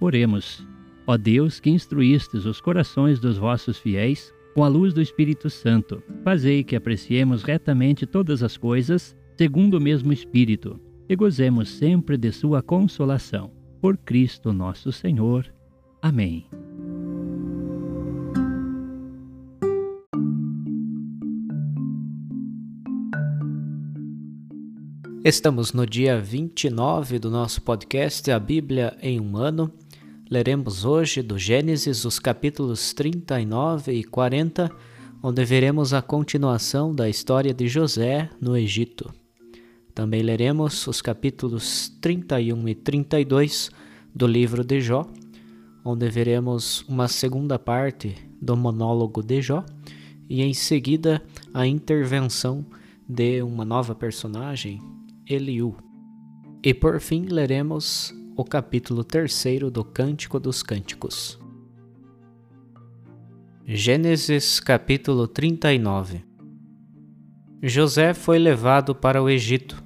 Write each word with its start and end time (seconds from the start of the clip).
Oremos. 0.00 0.66
Ó 1.06 1.16
Deus, 1.16 1.60
que 1.60 1.70
instruístes 1.70 2.44
os 2.44 2.60
corações 2.60 3.20
dos 3.20 3.38
vossos 3.38 3.78
fiéis 3.78 4.32
com 4.54 4.64
a 4.64 4.68
luz 4.68 4.94
do 4.94 5.02
Espírito 5.02 5.50
Santo, 5.50 6.02
fazei 6.24 6.64
que 6.64 6.74
apreciemos 6.74 7.42
retamente 7.42 8.06
todas 8.06 8.42
as 8.42 8.56
coisas, 8.56 9.14
segundo 9.36 9.74
o 9.74 9.80
mesmo 9.80 10.12
Espírito, 10.12 10.80
e 11.08 11.14
gozemos 11.14 11.68
sempre 11.68 12.16
de 12.16 12.32
sua 12.32 12.62
consolação. 12.62 13.50
Por 13.80 13.96
Cristo 13.96 14.52
nosso 14.52 14.90
Senhor. 14.90 15.52
Amém. 16.00 16.46
Estamos 25.22 25.72
no 25.72 25.84
dia 25.84 26.20
29 26.20 27.18
do 27.18 27.30
nosso 27.30 27.60
podcast 27.60 28.30
A 28.30 28.38
Bíblia 28.38 28.96
em 29.02 29.20
um 29.20 29.36
Ano. 29.36 29.72
Leremos 30.28 30.84
hoje 30.84 31.22
do 31.22 31.38
Gênesis 31.38 32.04
os 32.04 32.18
capítulos 32.18 32.92
39 32.92 33.92
e 33.92 34.02
40, 34.02 34.68
onde 35.22 35.44
veremos 35.44 35.94
a 35.94 36.02
continuação 36.02 36.92
da 36.92 37.08
história 37.08 37.54
de 37.54 37.68
José 37.68 38.28
no 38.40 38.56
Egito. 38.56 39.14
Também 39.94 40.22
leremos 40.22 40.84
os 40.88 41.00
capítulos 41.00 41.96
31 42.00 42.68
e 42.68 42.74
32 42.74 43.70
do 44.12 44.26
livro 44.26 44.64
de 44.64 44.80
Jó, 44.80 45.08
onde 45.84 46.10
veremos 46.10 46.84
uma 46.88 47.06
segunda 47.06 47.56
parte 47.56 48.16
do 48.42 48.56
monólogo 48.56 49.22
de 49.22 49.40
Jó 49.40 49.64
e 50.28 50.42
em 50.42 50.52
seguida 50.52 51.22
a 51.54 51.68
intervenção 51.68 52.66
de 53.08 53.40
uma 53.42 53.64
nova 53.64 53.94
personagem 53.94 54.80
Eliú. 55.24 55.76
E 56.64 56.74
por 56.74 57.00
fim 57.00 57.26
leremos 57.26 58.12
o 58.38 58.44
capítulo 58.44 59.02
terceiro 59.02 59.70
do 59.70 59.82
Cântico 59.82 60.38
dos 60.38 60.62
Cânticos. 60.62 61.38
Gênesis 63.64 64.60
capítulo 64.60 65.26
39 65.26 66.22
José 67.62 68.12
foi 68.12 68.38
levado 68.38 68.94
para 68.94 69.22
o 69.22 69.30
Egito. 69.30 69.82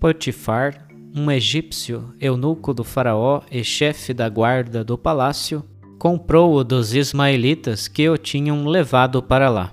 Potifar, 0.00 0.88
um 1.14 1.30
egípcio, 1.30 2.12
eunuco 2.20 2.74
do 2.74 2.82
faraó 2.82 3.42
e 3.48 3.62
chefe 3.62 4.12
da 4.12 4.28
guarda 4.28 4.82
do 4.82 4.98
palácio, 4.98 5.64
comprou-o 5.96 6.64
dos 6.64 6.94
ismaelitas 6.94 7.86
que 7.86 8.08
o 8.08 8.18
tinham 8.18 8.66
levado 8.66 9.22
para 9.22 9.48
lá. 9.48 9.72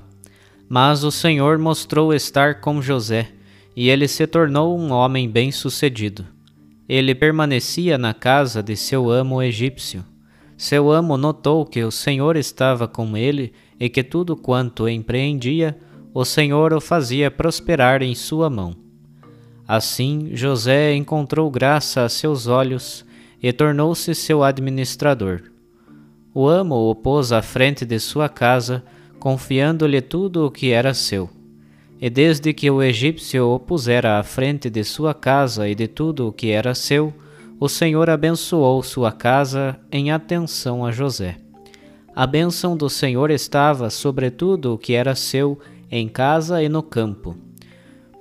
Mas 0.69 1.03
o 1.03 1.11
Senhor 1.11 1.57
mostrou 1.57 2.13
estar 2.13 2.61
com 2.61 2.83
José 2.83 3.31
e 3.75 3.89
ele 3.89 4.07
se 4.07 4.27
tornou 4.27 4.79
um 4.79 4.91
homem 4.91 5.27
bem-sucedido. 5.27 6.40
Ele 6.91 7.15
permanecia 7.15 7.97
na 7.97 8.13
casa 8.13 8.61
de 8.61 8.75
seu 8.75 9.09
amo 9.09 9.41
egípcio. 9.41 10.03
Seu 10.57 10.91
amo 10.91 11.15
notou 11.15 11.65
que 11.65 11.81
o 11.85 11.89
Senhor 11.89 12.35
estava 12.35 12.85
com 12.85 13.15
ele 13.15 13.53
e 13.79 13.87
que 13.87 14.03
tudo 14.03 14.35
quanto 14.35 14.89
empreendia, 14.89 15.77
o 16.13 16.25
Senhor 16.25 16.73
o 16.73 16.81
fazia 16.81 17.31
prosperar 17.31 18.01
em 18.01 18.13
sua 18.13 18.49
mão. 18.49 18.75
Assim, 19.65 20.31
José 20.33 20.93
encontrou 20.93 21.49
graça 21.49 22.03
a 22.03 22.09
seus 22.09 22.47
olhos 22.47 23.05
e 23.41 23.53
tornou-se 23.53 24.13
seu 24.13 24.43
administrador. 24.43 25.43
O 26.33 26.45
amo 26.45 26.89
o 26.89 26.93
pôs 26.93 27.31
à 27.31 27.41
frente 27.41 27.85
de 27.85 27.99
sua 28.01 28.27
casa, 28.27 28.83
confiando-lhe 29.17 30.01
tudo 30.01 30.45
o 30.45 30.51
que 30.51 30.71
era 30.71 30.93
seu. 30.93 31.29
E 32.01 32.09
desde 32.09 32.51
que 32.51 32.71
o 32.71 32.81
egípcio 32.81 33.47
o 33.47 33.59
pusera 33.59 34.17
à 34.17 34.23
frente 34.23 34.71
de 34.71 34.83
sua 34.83 35.13
casa 35.13 35.69
e 35.69 35.75
de 35.75 35.87
tudo 35.87 36.27
o 36.27 36.33
que 36.33 36.49
era 36.49 36.73
seu, 36.73 37.13
o 37.59 37.69
Senhor 37.69 38.09
abençoou 38.09 38.81
sua 38.81 39.11
casa 39.11 39.79
em 39.91 40.11
atenção 40.11 40.83
a 40.83 40.91
José. 40.91 41.37
A 42.15 42.25
bênção 42.25 42.75
do 42.75 42.89
Senhor 42.89 43.29
estava 43.29 43.91
sobre 43.91 44.31
tudo 44.31 44.73
o 44.73 44.77
que 44.79 44.93
era 44.93 45.13
seu, 45.13 45.59
em 45.91 46.07
casa 46.07 46.63
e 46.63 46.67
no 46.67 46.81
campo. 46.81 47.37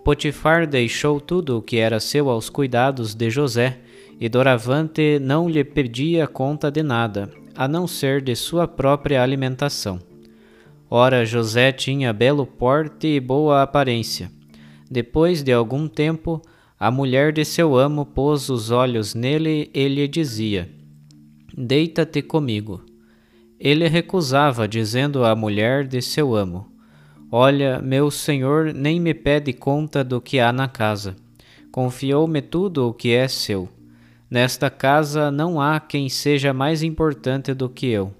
Potifar 0.05 0.67
deixou 0.67 1.19
tudo 1.19 1.57
o 1.57 1.63
que 1.63 1.79
era 1.79 1.99
seu 2.01 2.29
aos 2.29 2.51
cuidados 2.51 3.15
de 3.15 3.31
José, 3.31 3.79
e 4.21 4.29
doravante 4.29 5.19
não 5.19 5.49
lhe 5.49 5.65
pedia 5.65 6.27
conta 6.27 6.71
de 6.71 6.83
nada, 6.83 7.31
a 7.57 7.67
não 7.67 7.87
ser 7.87 8.21
de 8.21 8.37
sua 8.37 8.69
própria 8.69 9.23
alimentação. 9.23 10.10
Ora, 10.93 11.25
José 11.25 11.71
tinha 11.71 12.13
belo 12.13 12.45
porte 12.45 13.07
e 13.07 13.21
boa 13.21 13.63
aparência. 13.63 14.29
Depois 14.91 15.41
de 15.41 15.53
algum 15.53 15.87
tempo, 15.87 16.43
a 16.77 16.91
mulher 16.91 17.33
de 17.33 17.45
seu 17.45 17.77
amo 17.77 18.05
pôs 18.05 18.49
os 18.49 18.73
olhos 18.73 19.15
nele 19.15 19.71
e 19.73 19.87
lhe 19.87 20.09
dizia: 20.09 20.69
Deita-te 21.57 22.21
comigo. 22.21 22.85
Ele 23.61 23.87
recusava, 23.87 24.67
dizendo 24.67 25.25
à 25.25 25.37
mulher 25.37 25.87
de 25.87 26.03
seu 26.03 26.35
amo: 26.35 26.67
Olha, 27.31 27.81
meu 27.81 28.11
senhor 28.11 28.75
nem 28.75 28.99
me 28.99 29.15
pede 29.15 29.53
conta 29.53 30.03
do 30.03 30.21
que 30.21 30.41
há 30.41 30.53
na 30.53 30.67
casa. 30.67 31.15
Confiou-me 31.71 32.43
tudo 32.43 32.89
o 32.89 32.93
que 32.93 33.13
é 33.13 33.29
seu. 33.29 33.69
Nesta 34.29 34.69
casa 34.69 35.31
não 35.31 35.61
há 35.61 35.79
quem 35.79 36.09
seja 36.09 36.53
mais 36.53 36.83
importante 36.83 37.55
do 37.55 37.69
que 37.69 37.87
eu. 37.87 38.13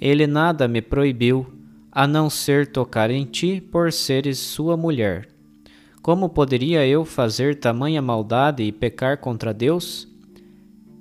Ele 0.00 0.26
nada 0.26 0.66
me 0.66 0.82
proibiu 0.82 1.61
a 1.92 2.06
não 2.06 2.30
ser 2.30 2.66
tocar 2.66 3.10
em 3.10 3.26
ti 3.26 3.60
por 3.60 3.92
seres 3.92 4.38
sua 4.38 4.78
mulher. 4.78 5.28
Como 6.00 6.30
poderia 6.30 6.86
eu 6.86 7.04
fazer 7.04 7.56
tamanha 7.56 8.00
maldade 8.00 8.62
e 8.62 8.72
pecar 8.72 9.18
contra 9.18 9.52
Deus? 9.52 10.08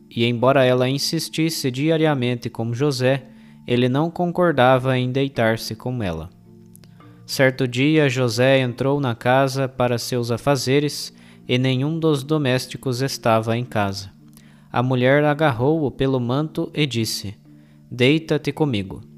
E 0.09 0.25
embora 0.25 0.65
ela 0.65 0.89
insistisse 0.89 1.71
diariamente 1.71 2.49
com 2.49 2.73
José, 2.73 3.23
ele 3.65 3.87
não 3.87 4.11
concordava 4.11 4.97
em 4.97 5.09
deitar-se 5.09 5.73
com 5.75 6.03
ela. 6.03 6.29
Certo 7.25 7.65
dia 7.65 8.09
José 8.09 8.59
entrou 8.59 8.99
na 8.99 9.15
casa 9.15 9.69
para 9.69 9.97
seus 9.97 10.29
afazeres 10.29 11.13
e 11.47 11.57
nenhum 11.57 11.97
dos 11.97 12.23
domésticos 12.23 13.01
estava 13.01 13.57
em 13.57 13.63
casa. 13.63 14.11
A 14.69 14.83
mulher 14.83 15.23
agarrou-o 15.23 15.89
pelo 15.89 16.19
manto 16.19 16.69
e 16.73 16.85
disse: 16.85 17.35
Deita-te 17.89 18.51
comigo. 18.51 19.10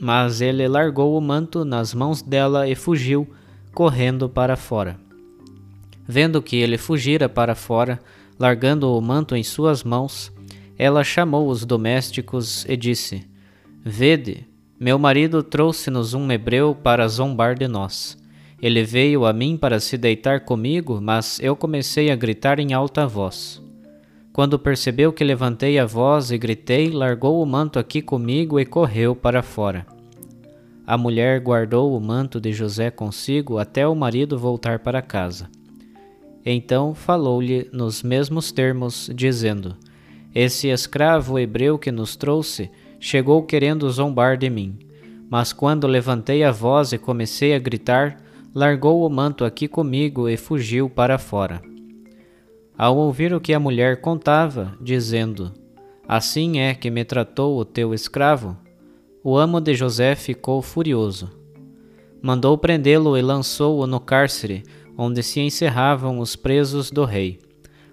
Mas 0.00 0.40
ele 0.40 0.66
largou 0.68 1.16
o 1.16 1.20
manto 1.20 1.64
nas 1.64 1.94
mãos 1.94 2.22
dela 2.22 2.68
e 2.68 2.74
fugiu, 2.74 3.28
correndo 3.72 4.28
para 4.28 4.56
fora. 4.56 4.98
Vendo 6.06 6.42
que 6.42 6.56
ele 6.56 6.76
fugira 6.76 7.28
para 7.28 7.54
fora, 7.54 7.98
largando 8.38 8.92
o 8.92 9.00
manto 9.00 9.34
em 9.34 9.42
suas 9.42 9.82
mãos, 9.82 10.32
ela 10.76 11.02
chamou 11.02 11.48
os 11.48 11.64
domésticos 11.64 12.66
e 12.68 12.76
disse: 12.76 13.26
Vede, 13.82 14.46
meu 14.78 14.98
marido 14.98 15.42
trouxe-nos 15.42 16.14
um 16.14 16.30
hebreu 16.30 16.74
para 16.74 17.08
zombar 17.08 17.54
de 17.54 17.68
nós. 17.68 18.18
Ele 18.60 18.82
veio 18.82 19.24
a 19.24 19.32
mim 19.32 19.56
para 19.56 19.78
se 19.78 19.96
deitar 19.96 20.40
comigo, 20.40 21.00
mas 21.00 21.38
eu 21.40 21.54
comecei 21.54 22.10
a 22.10 22.16
gritar 22.16 22.58
em 22.58 22.72
alta 22.72 23.06
voz. 23.06 23.63
Quando 24.34 24.58
percebeu 24.58 25.12
que 25.12 25.22
levantei 25.22 25.78
a 25.78 25.86
voz 25.86 26.32
e 26.32 26.36
gritei, 26.36 26.90
largou 26.90 27.40
o 27.40 27.46
manto 27.46 27.78
aqui 27.78 28.02
comigo 28.02 28.58
e 28.58 28.66
correu 28.66 29.14
para 29.14 29.44
fora. 29.44 29.86
A 30.84 30.98
mulher 30.98 31.38
guardou 31.38 31.96
o 31.96 32.00
manto 32.00 32.40
de 32.40 32.52
José 32.52 32.90
consigo 32.90 33.58
até 33.58 33.86
o 33.86 33.94
marido 33.94 34.36
voltar 34.36 34.80
para 34.80 35.00
casa. 35.00 35.48
Então 36.44 36.96
falou-lhe 36.96 37.70
nos 37.72 38.02
mesmos 38.02 38.50
termos, 38.50 39.08
dizendo: 39.14 39.76
Esse 40.34 40.66
escravo 40.66 41.38
hebreu 41.38 41.78
que 41.78 41.92
nos 41.92 42.16
trouxe 42.16 42.68
chegou 42.98 43.44
querendo 43.44 43.88
zombar 43.88 44.36
de 44.36 44.50
mim. 44.50 44.76
Mas 45.30 45.52
quando 45.52 45.86
levantei 45.86 46.42
a 46.42 46.50
voz 46.50 46.92
e 46.92 46.98
comecei 46.98 47.54
a 47.54 47.58
gritar, 47.60 48.20
largou 48.52 49.06
o 49.06 49.08
manto 49.08 49.44
aqui 49.44 49.68
comigo 49.68 50.28
e 50.28 50.36
fugiu 50.36 50.90
para 50.90 51.18
fora. 51.18 51.62
Ao 52.76 52.96
ouvir 52.96 53.32
o 53.32 53.40
que 53.40 53.54
a 53.54 53.60
mulher 53.60 54.00
contava, 54.00 54.76
dizendo: 54.80 55.52
Assim 56.08 56.58
é 56.58 56.74
que 56.74 56.90
me 56.90 57.04
tratou 57.04 57.56
o 57.56 57.64
teu 57.64 57.94
escravo, 57.94 58.56
o 59.22 59.36
amo 59.38 59.60
de 59.60 59.74
José 59.74 60.16
ficou 60.16 60.60
furioso. 60.60 61.30
Mandou 62.20 62.58
prendê-lo 62.58 63.16
e 63.16 63.22
lançou-o 63.22 63.86
no 63.86 64.00
cárcere, 64.00 64.64
onde 64.98 65.22
se 65.22 65.40
encerravam 65.40 66.18
os 66.18 66.34
presos 66.34 66.90
do 66.90 67.04
rei. 67.04 67.38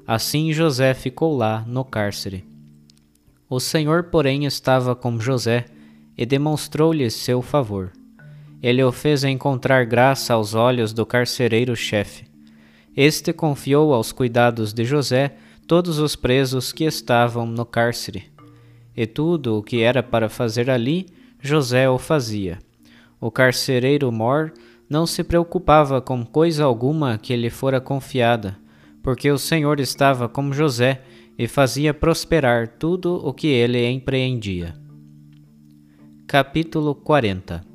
Assim 0.08 0.52
José 0.52 0.96
ficou 0.96 1.38
lá 1.38 1.64
no 1.68 1.86
cárcere. 1.86 2.44
O 3.48 3.60
Senhor, 3.60 4.06
porém, 4.06 4.46
estava 4.46 4.96
com 4.96 5.20
José 5.20 5.66
e 6.18 6.26
demonstrou-lhe 6.26 7.08
seu 7.12 7.42
favor. 7.44 7.92
Ele 8.64 8.84
o 8.84 8.92
fez 8.92 9.24
encontrar 9.24 9.86
graça 9.86 10.34
aos 10.34 10.56
olhos 10.56 10.92
do 10.92 11.06
carcereiro-chefe 11.06 12.31
este 12.96 13.32
confiou 13.32 13.94
aos 13.94 14.12
cuidados 14.12 14.74
de 14.74 14.84
José 14.84 15.36
todos 15.66 16.00
os 16.00 16.16
presos 16.16 16.74
que 16.74 16.84
estavam 16.84 17.46
no 17.46 17.66
cárcere. 17.66 18.26
E 18.96 19.08
tudo 19.08 19.58
o 19.58 19.64
que 19.64 19.82
era 19.82 20.04
para 20.04 20.28
fazer 20.28 20.70
ali, 20.70 21.08
José 21.40 21.90
o 21.90 21.98
fazia. 21.98 22.60
O 23.20 23.32
carcereiro 23.32 24.12
Mor 24.12 24.52
não 24.90 25.08
se 25.08 25.24
preocupava 25.24 26.02
com 26.02 26.26
coisa 26.26 26.66
alguma 26.66 27.18
que 27.18 27.36
lhe 27.36 27.50
fora 27.50 27.80
confiada, 27.80 28.58
porque 29.02 29.32
o 29.32 29.38
Senhor 29.38 29.80
estava 29.80 30.28
com 30.28 30.52
José 30.52 31.02
e 31.38 31.48
fazia 31.48 31.94
prosperar 31.94 32.68
tudo 32.68 33.16
o 33.26 33.34
que 33.34 33.48
ele 33.48 33.88
empreendia. 33.90 34.76
Capítulo 36.28 36.94
40 36.94 37.71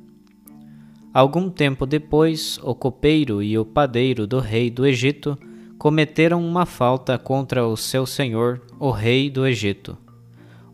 Algum 1.17 1.49
tempo 1.49 1.87
depois, 1.87 2.59
o 2.61 2.75
copeiro 2.75 3.41
e 3.41 3.57
o 3.57 3.65
padeiro 3.65 4.27
do 4.27 4.39
rei 4.39 4.69
do 4.69 4.85
Egito 4.85 5.35
cometeram 5.75 6.47
uma 6.47 6.63
falta 6.63 7.17
contra 7.17 7.65
o 7.65 7.75
seu 7.75 8.05
senhor, 8.05 8.61
o 8.79 8.91
rei 8.91 9.27
do 9.27 9.47
Egito. 9.47 9.97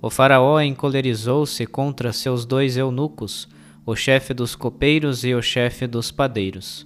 O 0.02 0.10
faraó 0.10 0.60
encolerizou-se 0.60 1.66
contra 1.66 2.12
seus 2.12 2.46
dois 2.46 2.76
eunucos, 2.76 3.48
o 3.86 3.96
chefe 3.96 4.34
dos 4.34 4.54
copeiros 4.54 5.24
e 5.24 5.34
o 5.34 5.42
chefe 5.42 5.88
dos 5.88 6.12
padeiros. 6.12 6.86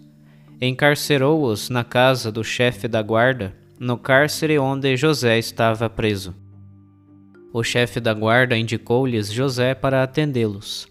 Encarcerou-os 0.62 1.68
na 1.68 1.84
casa 1.84 2.32
do 2.32 2.44
chefe 2.44 2.88
da 2.88 3.02
guarda, 3.02 3.56
no 3.80 3.98
cárcere 3.98 4.60
onde 4.60 4.96
José 4.96 5.40
estava 5.40 5.90
preso. 5.90 6.36
O 7.52 7.64
chefe 7.64 8.00
da 8.00 8.14
guarda 8.14 8.56
indicou-lhes 8.56 9.32
José 9.32 9.74
para 9.74 10.04
atendê-los. 10.04 10.88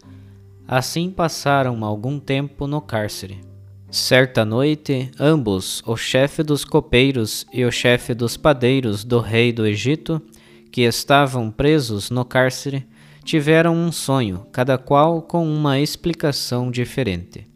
Assim 0.69 1.11
passaram 1.11 1.85
algum 1.85 2.19
tempo 2.19 2.67
no 2.67 2.81
cárcere. 2.81 3.41
Certa 3.89 4.45
noite, 4.45 5.13
ambos, 5.19 5.81
o 5.87 5.97
chefe 5.97 6.43
dos 6.43 6.65
copeiros 6.65 7.47
e 7.53 7.65
o 7.65 7.71
chefe 7.71 8.13
dos 8.13 8.37
padeiros 8.37 9.05
do 9.05 9.21
rei 9.21 9.53
do 9.53 9.65
Egito, 9.65 10.21
que 10.73 10.81
estavam 10.83 11.53
presos 11.53 12.11
no 12.11 12.25
cárcere, 12.25 12.85
tiveram 13.23 13.77
um 13.77 13.93
sonho, 13.93 14.45
cada 14.51 14.77
qual 14.77 15.23
com 15.23 15.49
uma 15.49 15.79
explicação 15.79 16.69
diferente. 16.69 17.47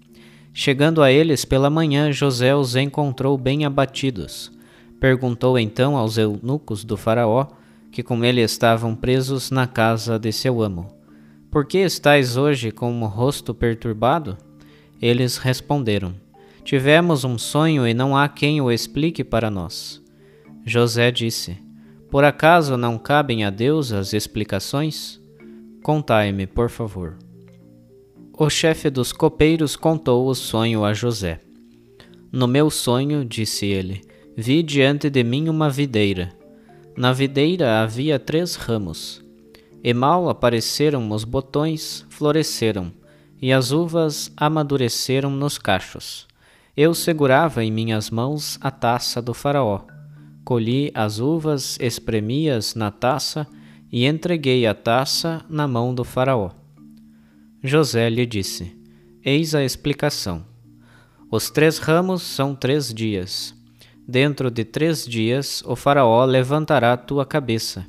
Chegando 0.54 1.02
a 1.02 1.10
eles 1.10 1.44
pela 1.44 1.68
manhã, 1.68 2.12
José 2.12 2.54
os 2.54 2.76
encontrou 2.76 3.36
bem 3.36 3.64
abatidos. 3.64 4.52
Perguntou 5.00 5.58
então 5.58 5.96
aos 5.96 6.16
eunucos 6.16 6.84
do 6.84 6.96
Faraó, 6.96 7.48
que 7.90 8.04
com 8.04 8.24
ele 8.24 8.40
estavam 8.40 8.94
presos 8.94 9.50
na 9.50 9.66
casa 9.66 10.16
de 10.16 10.30
seu 10.30 10.62
amo 10.62 10.99
por 11.50 11.66
que 11.66 11.78
estais 11.78 12.36
hoje 12.36 12.70
com 12.70 13.02
o 13.02 13.06
rosto 13.06 13.52
perturbado? 13.52 14.38
Eles 15.02 15.36
responderam: 15.36 16.14
Tivemos 16.62 17.24
um 17.24 17.36
sonho 17.36 17.86
e 17.86 17.92
não 17.92 18.16
há 18.16 18.28
quem 18.28 18.60
o 18.60 18.70
explique 18.70 19.24
para 19.24 19.50
nós. 19.50 20.00
José 20.64 21.10
disse: 21.10 21.58
Por 22.10 22.22
acaso 22.22 22.76
não 22.76 22.98
cabem 22.98 23.44
a 23.44 23.50
Deus 23.50 23.92
as 23.92 24.12
explicações? 24.12 25.20
Contai-me, 25.82 26.46
por 26.46 26.70
favor. 26.70 27.16
O 28.38 28.48
chefe 28.48 28.88
dos 28.88 29.12
copeiros 29.12 29.74
contou 29.74 30.26
o 30.26 30.34
sonho 30.34 30.84
a 30.84 30.94
José. 30.94 31.40
No 32.30 32.46
meu 32.46 32.70
sonho, 32.70 33.24
disse 33.24 33.66
ele, 33.66 34.02
vi 34.36 34.62
diante 34.62 35.10
de 35.10 35.24
mim 35.24 35.48
uma 35.48 35.68
videira. 35.68 36.32
Na 36.96 37.12
videira 37.12 37.82
havia 37.82 38.18
três 38.18 38.54
ramos. 38.54 39.22
E 39.82 39.94
mal 39.94 40.28
apareceram 40.28 41.10
os 41.10 41.24
botões, 41.24 42.04
floresceram, 42.10 42.92
e 43.40 43.50
as 43.50 43.72
uvas 43.72 44.30
amadureceram 44.36 45.30
nos 45.30 45.56
cachos. 45.56 46.28
Eu 46.76 46.92
segurava 46.92 47.64
em 47.64 47.72
minhas 47.72 48.10
mãos 48.10 48.58
a 48.60 48.70
taça 48.70 49.22
do 49.22 49.32
Faraó. 49.32 49.80
Colhi 50.44 50.90
as 50.94 51.18
uvas, 51.18 51.78
espremi-as 51.80 52.74
na 52.74 52.90
taça 52.90 53.46
e 53.90 54.04
entreguei 54.04 54.66
a 54.66 54.74
taça 54.74 55.42
na 55.48 55.66
mão 55.66 55.94
do 55.94 56.04
Faraó. 56.04 56.50
José 57.62 58.10
lhe 58.10 58.26
disse: 58.26 58.76
Eis 59.24 59.54
a 59.54 59.64
explicação. 59.64 60.44
Os 61.30 61.48
três 61.48 61.78
ramos 61.78 62.22
são 62.22 62.54
três 62.54 62.92
dias. 62.92 63.54
Dentro 64.06 64.50
de 64.50 64.64
três 64.64 65.06
dias 65.06 65.62
o 65.64 65.74
Faraó 65.74 66.24
levantará 66.24 66.96
tua 66.96 67.24
cabeça 67.24 67.86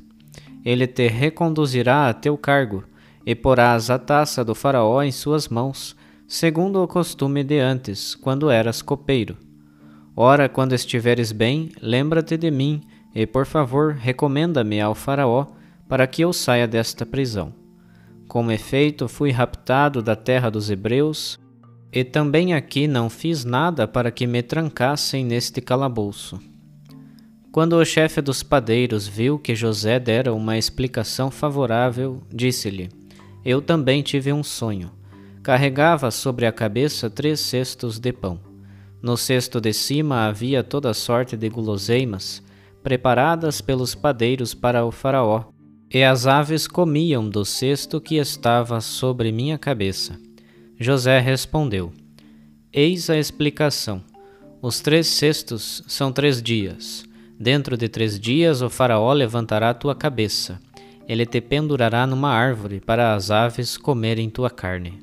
ele 0.64 0.86
te 0.86 1.08
reconduzirá 1.08 2.08
a 2.08 2.14
teu 2.14 2.36
cargo, 2.36 2.84
e 3.24 3.34
porás 3.34 3.90
a 3.90 3.98
taça 3.98 4.44
do 4.44 4.54
Faraó 4.54 5.02
em 5.02 5.12
suas 5.12 5.48
mãos, 5.48 5.96
segundo 6.26 6.82
o 6.82 6.88
costume 6.88 7.44
de 7.44 7.58
antes, 7.58 8.14
quando 8.14 8.50
eras 8.50 8.82
copeiro. 8.82 9.36
Ora, 10.16 10.48
quando 10.48 10.74
estiveres 10.74 11.32
bem, 11.32 11.70
lembra-te 11.80 12.36
de 12.36 12.50
mim, 12.50 12.82
e 13.14 13.26
por 13.26 13.46
favor, 13.46 13.92
recomenda-me 13.94 14.80
ao 14.80 14.94
Faraó, 14.94 15.46
para 15.88 16.06
que 16.06 16.22
eu 16.22 16.32
saia 16.32 16.66
desta 16.66 17.04
prisão. 17.04 17.52
Com 18.28 18.50
efeito, 18.50 19.08
fui 19.08 19.30
raptado 19.30 20.02
da 20.02 20.16
terra 20.16 20.50
dos 20.50 20.70
Hebreus, 20.70 21.38
e 21.92 22.02
também 22.02 22.54
aqui 22.54 22.86
não 22.86 23.10
fiz 23.10 23.44
nada 23.44 23.86
para 23.86 24.10
que 24.10 24.26
me 24.26 24.42
trancassem 24.42 25.24
neste 25.24 25.60
calabouço. 25.60 26.40
Quando 27.52 27.74
o 27.74 27.84
chefe 27.84 28.22
dos 28.22 28.42
padeiros 28.42 29.06
viu 29.06 29.38
que 29.38 29.54
José 29.54 30.00
dera 30.00 30.32
uma 30.32 30.56
explicação 30.56 31.30
favorável, 31.30 32.22
disse-lhe: 32.32 32.88
Eu 33.44 33.60
também 33.60 34.02
tive 34.02 34.32
um 34.32 34.42
sonho. 34.42 34.90
Carregava 35.42 36.10
sobre 36.10 36.46
a 36.46 36.52
cabeça 36.52 37.10
três 37.10 37.40
cestos 37.40 37.98
de 37.98 38.10
pão. 38.10 38.40
No 39.02 39.18
cesto 39.18 39.60
de 39.60 39.70
cima 39.74 40.26
havia 40.26 40.64
toda 40.64 40.94
sorte 40.94 41.36
de 41.36 41.50
guloseimas, 41.50 42.42
preparadas 42.82 43.60
pelos 43.60 43.94
padeiros 43.94 44.54
para 44.54 44.86
o 44.86 44.90
Faraó, 44.90 45.44
e 45.92 46.02
as 46.02 46.26
aves 46.26 46.66
comiam 46.66 47.28
do 47.28 47.44
cesto 47.44 48.00
que 48.00 48.16
estava 48.16 48.80
sobre 48.80 49.30
minha 49.30 49.58
cabeça. 49.58 50.18
José 50.80 51.18
respondeu: 51.18 51.92
Eis 52.72 53.10
a 53.10 53.18
explicação. 53.18 54.02
Os 54.62 54.80
três 54.80 55.06
cestos 55.06 55.82
são 55.86 56.10
três 56.10 56.42
dias. 56.42 57.11
Dentro 57.42 57.76
de 57.76 57.88
três 57.88 58.20
dias 58.20 58.62
o 58.62 58.70
Faraó 58.70 59.12
levantará 59.12 59.74
tua 59.74 59.96
cabeça. 59.96 60.60
Ele 61.08 61.26
te 61.26 61.40
pendurará 61.40 62.06
numa 62.06 62.30
árvore 62.30 62.78
para 62.78 63.14
as 63.14 63.32
aves 63.32 63.76
comerem 63.76 64.30
tua 64.30 64.48
carne. 64.48 65.02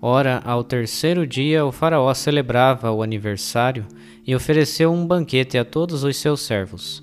Ora, 0.00 0.40
ao 0.44 0.62
terceiro 0.62 1.26
dia, 1.26 1.66
o 1.66 1.72
Faraó 1.72 2.14
celebrava 2.14 2.92
o 2.92 3.02
aniversário 3.02 3.84
e 4.24 4.36
ofereceu 4.36 4.92
um 4.92 5.04
banquete 5.04 5.58
a 5.58 5.64
todos 5.64 6.04
os 6.04 6.16
seus 6.16 6.42
servos. 6.42 7.02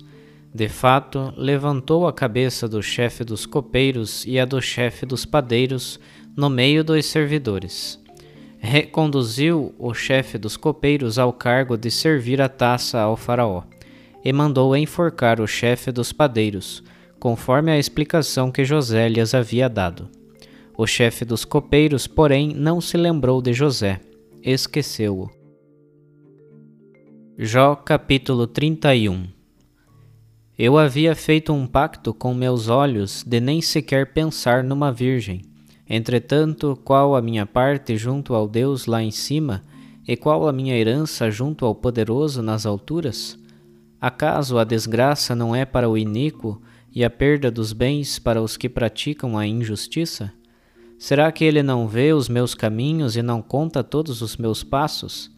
De 0.54 0.70
fato, 0.70 1.34
levantou 1.36 2.08
a 2.08 2.12
cabeça 2.12 2.66
do 2.66 2.82
chefe 2.82 3.22
dos 3.22 3.44
copeiros 3.44 4.24
e 4.24 4.40
a 4.40 4.46
do 4.46 4.58
chefe 4.62 5.04
dos 5.04 5.26
padeiros 5.26 6.00
no 6.34 6.48
meio 6.48 6.82
dos 6.82 7.04
servidores. 7.04 8.02
Reconduziu 8.58 9.74
o 9.78 9.92
chefe 9.92 10.38
dos 10.38 10.56
copeiros 10.56 11.18
ao 11.18 11.30
cargo 11.30 11.76
de 11.76 11.90
servir 11.90 12.40
a 12.40 12.48
taça 12.48 12.98
ao 12.98 13.18
Faraó 13.18 13.64
e 14.24 14.32
mandou 14.32 14.76
enforcar 14.76 15.40
o 15.40 15.46
chefe 15.46 15.90
dos 15.90 16.12
padeiros, 16.12 16.82
conforme 17.18 17.70
a 17.70 17.78
explicação 17.78 18.50
que 18.50 18.64
José 18.64 19.08
lhes 19.08 19.34
havia 19.34 19.68
dado. 19.68 20.08
O 20.76 20.86
chefe 20.86 21.24
dos 21.24 21.44
copeiros, 21.44 22.06
porém, 22.06 22.54
não 22.54 22.80
se 22.80 22.96
lembrou 22.96 23.42
de 23.42 23.52
José, 23.52 24.00
esqueceu-o. 24.42 25.30
Jó 27.38 27.74
capítulo 27.74 28.46
31 28.46 29.26
Eu 30.58 30.76
havia 30.76 31.14
feito 31.14 31.52
um 31.52 31.66
pacto 31.66 32.12
com 32.12 32.34
meus 32.34 32.68
olhos 32.68 33.24
de 33.26 33.40
nem 33.40 33.62
sequer 33.62 34.12
pensar 34.12 34.62
numa 34.62 34.92
virgem. 34.92 35.42
Entretanto, 35.88 36.78
qual 36.84 37.16
a 37.16 37.22
minha 37.22 37.46
parte 37.46 37.96
junto 37.96 38.34
ao 38.34 38.46
Deus 38.46 38.86
lá 38.86 39.02
em 39.02 39.10
cima, 39.10 39.64
e 40.06 40.16
qual 40.16 40.46
a 40.46 40.52
minha 40.52 40.76
herança 40.76 41.30
junto 41.30 41.64
ao 41.64 41.74
poderoso 41.74 42.42
nas 42.42 42.66
alturas? 42.66 43.39
Acaso 44.00 44.58
a 44.58 44.64
desgraça 44.64 45.34
não 45.34 45.54
é 45.54 45.66
para 45.66 45.88
o 45.88 45.98
iníquo 45.98 46.62
e 46.94 47.04
a 47.04 47.10
perda 47.10 47.50
dos 47.50 47.72
bens 47.72 48.18
para 48.18 48.40
os 48.40 48.56
que 48.56 48.68
praticam 48.68 49.36
a 49.36 49.46
injustiça? 49.46 50.32
Será 50.98 51.30
que 51.30 51.44
ele 51.44 51.62
não 51.62 51.86
vê 51.86 52.12
os 52.12 52.28
meus 52.28 52.54
caminhos 52.54 53.16
e 53.16 53.22
não 53.22 53.42
conta 53.42 53.84
todos 53.84 54.22
os 54.22 54.36
meus 54.36 54.64
passos? 54.64 55.30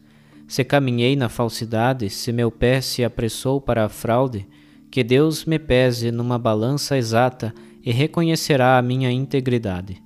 Se 0.47 0.63
caminhei 0.63 1.15
na 1.15 1.29
falsidade, 1.29 2.09
se 2.09 2.31
meu 2.31 2.51
pé 2.51 2.79
se 2.79 3.03
apressou 3.03 3.59
para 3.59 3.85
a 3.85 3.89
fraude, 3.89 4.47
que 4.89 5.03
Deus 5.03 5.45
me 5.45 5.57
pese 5.57 6.11
numa 6.11 6.37
balança 6.37 6.97
exata 6.97 7.53
e 7.83 7.91
reconhecerá 7.91 8.77
a 8.77 8.81
minha 8.81 9.11
integridade. 9.11 10.01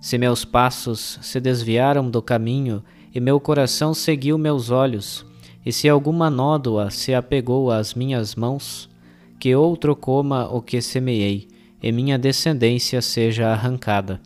Se 0.00 0.18
meus 0.18 0.44
passos 0.44 1.18
se 1.22 1.40
desviaram 1.40 2.08
do 2.08 2.22
caminho 2.22 2.84
e 3.14 3.18
meu 3.18 3.40
coração 3.40 3.94
seguiu 3.94 4.36
meus 4.36 4.70
olhos, 4.70 5.24
e 5.66 5.72
se 5.72 5.88
alguma 5.88 6.30
nódoa 6.30 6.92
se 6.92 7.12
apegou 7.12 7.72
às 7.72 7.92
minhas 7.92 8.36
mãos, 8.36 8.88
que 9.36 9.52
outro 9.56 9.96
coma 9.96 10.48
o 10.48 10.62
que 10.62 10.80
semeei, 10.80 11.48
e 11.82 11.90
minha 11.90 12.16
descendência 12.16 13.02
seja 13.02 13.48
arrancada. 13.48 14.20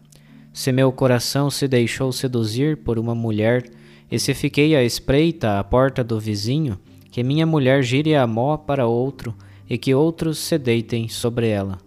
Se 0.53 0.71
meu 0.71 0.93
coração 0.93 1.51
se 1.51 1.67
deixou 1.67 2.13
seduzir 2.13 2.77
por 2.77 2.99
uma 2.99 3.15
mulher, 3.15 3.71
e 4.11 4.19
se 4.19 4.35
fiquei 4.35 4.77
à 4.77 4.85
espreita 4.85 5.59
à 5.59 5.65
porta 5.65 6.05
do 6.05 6.21
vizinho, 6.21 6.79
que 7.11 7.23
minha 7.23 7.47
mulher 7.47 7.83
gire 7.83 8.15
a 8.15 8.27
mó 8.27 8.59
para 8.59 8.87
outro, 8.87 9.35
e 9.69 9.79
que 9.79 9.95
outros 9.95 10.37
se 10.37 10.59
deitem 10.59 11.09
sobre 11.09 11.49
ela. 11.49 11.79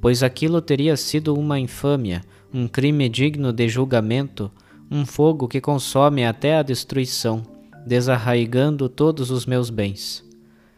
Pois 0.00 0.22
aquilo 0.22 0.62
teria 0.62 0.96
sido 0.96 1.34
uma 1.34 1.58
infâmia, 1.58 2.22
um 2.54 2.68
crime 2.68 3.08
digno 3.08 3.52
de 3.52 3.68
julgamento, 3.68 4.52
um 4.88 5.04
fogo 5.04 5.48
que 5.48 5.60
consome 5.60 6.24
até 6.24 6.56
a 6.56 6.62
destruição, 6.62 7.42
desarraigando 7.88 8.88
todos 8.88 9.30
os 9.30 9.46
meus 9.46 9.70
bens. 9.70 10.22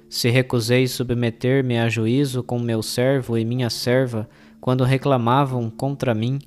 Se 0.08 0.30
recusei 0.30 0.86
submeter-me 0.86 1.78
a 1.78 1.88
juízo 1.88 2.42
com 2.42 2.58
meu 2.58 2.82
servo 2.82 3.36
e 3.36 3.44
minha 3.44 3.68
serva, 3.68 4.28
quando 4.60 4.84
reclamavam 4.84 5.68
contra 5.68 6.14
mim, 6.14 6.38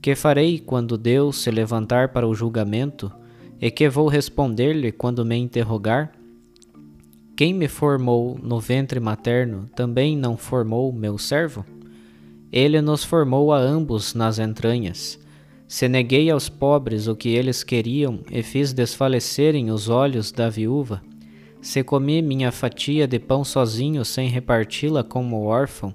que 0.00 0.14
farei 0.14 0.58
quando 0.60 0.96
Deus 0.96 1.42
se 1.42 1.50
levantar 1.50 2.10
para 2.10 2.26
o 2.26 2.34
julgamento? 2.34 3.10
E 3.60 3.70
que 3.70 3.88
vou 3.88 4.06
responder-lhe 4.06 4.92
quando 4.92 5.24
me 5.24 5.36
interrogar? 5.36 6.12
Quem 7.36 7.52
me 7.52 7.66
formou 7.66 8.38
no 8.42 8.60
ventre 8.60 9.00
materno 9.00 9.66
também 9.74 10.16
não 10.16 10.36
formou 10.36 10.92
meu 10.92 11.18
servo? 11.18 11.64
Ele 12.52 12.80
nos 12.80 13.02
formou 13.02 13.52
a 13.52 13.58
ambos 13.58 14.14
nas 14.14 14.38
entranhas. 14.38 15.18
Se 15.68 15.88
neguei 15.88 16.30
aos 16.30 16.48
pobres 16.48 17.08
o 17.08 17.16
que 17.16 17.30
eles 17.30 17.64
queriam 17.64 18.20
e 18.30 18.42
fiz 18.42 18.72
desfalecerem 18.72 19.70
os 19.70 19.88
olhos 19.88 20.30
da 20.30 20.48
viúva, 20.48 21.02
se 21.60 21.82
comi 21.82 22.22
minha 22.22 22.52
fatia 22.52 23.08
de 23.08 23.18
pão 23.18 23.42
sozinho 23.42 24.04
sem 24.04 24.28
reparti-la 24.28 25.02
como 25.02 25.42
órfão, 25.44 25.92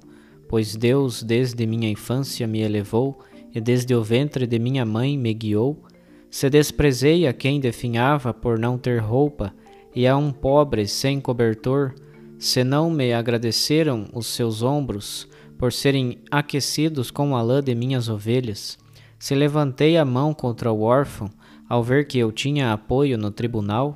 pois 0.49 0.75
Deus 0.75 1.23
desde 1.23 1.65
minha 1.65 1.89
infância 1.89 2.45
me 2.45 2.59
elevou 2.59 3.17
e 3.55 3.61
desde 3.61 3.95
o 3.95 4.03
ventre 4.03 4.45
de 4.45 4.59
minha 4.59 4.85
mãe 4.85 5.17
me 5.17 5.33
guiou, 5.33 5.81
se 6.29 6.49
desprezei 6.49 7.25
a 7.25 7.31
quem 7.31 7.59
definhava 7.59 8.33
por 8.33 8.59
não 8.59 8.77
ter 8.77 8.99
roupa, 8.99 9.53
e 9.93 10.07
a 10.07 10.15
um 10.15 10.31
pobre 10.31 10.87
sem 10.87 11.19
cobertor, 11.19 11.93
se 12.39 12.63
não 12.63 12.89
me 12.89 13.13
agradeceram 13.13 14.07
os 14.13 14.27
seus 14.27 14.61
ombros, 14.63 15.27
por 15.57 15.73
serem 15.73 16.19
aquecidos 16.31 17.11
com 17.11 17.35
a 17.35 17.41
lã 17.41 17.61
de 17.61 17.75
minhas 17.75 18.07
ovelhas, 18.07 18.77
se 19.21 19.35
levantei 19.35 19.97
a 19.97 20.03
mão 20.03 20.33
contra 20.33 20.71
o 20.71 20.81
órfão, 20.81 21.29
ao 21.69 21.83
ver 21.83 22.07
que 22.07 22.17
eu 22.17 22.31
tinha 22.31 22.73
apoio 22.73 23.19
no 23.19 23.29
tribunal, 23.29 23.95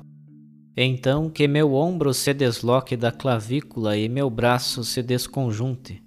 então 0.76 1.28
que 1.28 1.48
meu 1.48 1.74
ombro 1.74 2.14
se 2.14 2.32
desloque 2.32 2.96
da 2.96 3.10
clavícula 3.10 3.96
e 3.96 4.08
meu 4.08 4.30
braço 4.30 4.84
se 4.84 5.02
desconjunte, 5.02 6.00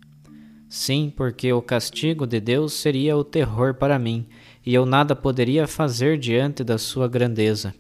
Sim, 0.70 1.12
porque 1.14 1.52
o 1.52 1.62
castigo 1.62 2.26
de 2.26 2.40
Deus 2.40 2.72
seria 2.72 3.18
o 3.18 3.24
terror 3.24 3.74
para 3.74 4.00
mim, 4.00 4.26
e 4.66 4.74
eu 4.74 4.86
nada 4.86 5.18
poderia 5.18 5.68
fazer 5.68 6.18
diante 6.18 6.64
da 6.64 6.78
sua 6.78 7.06
grandeza. 7.06 7.76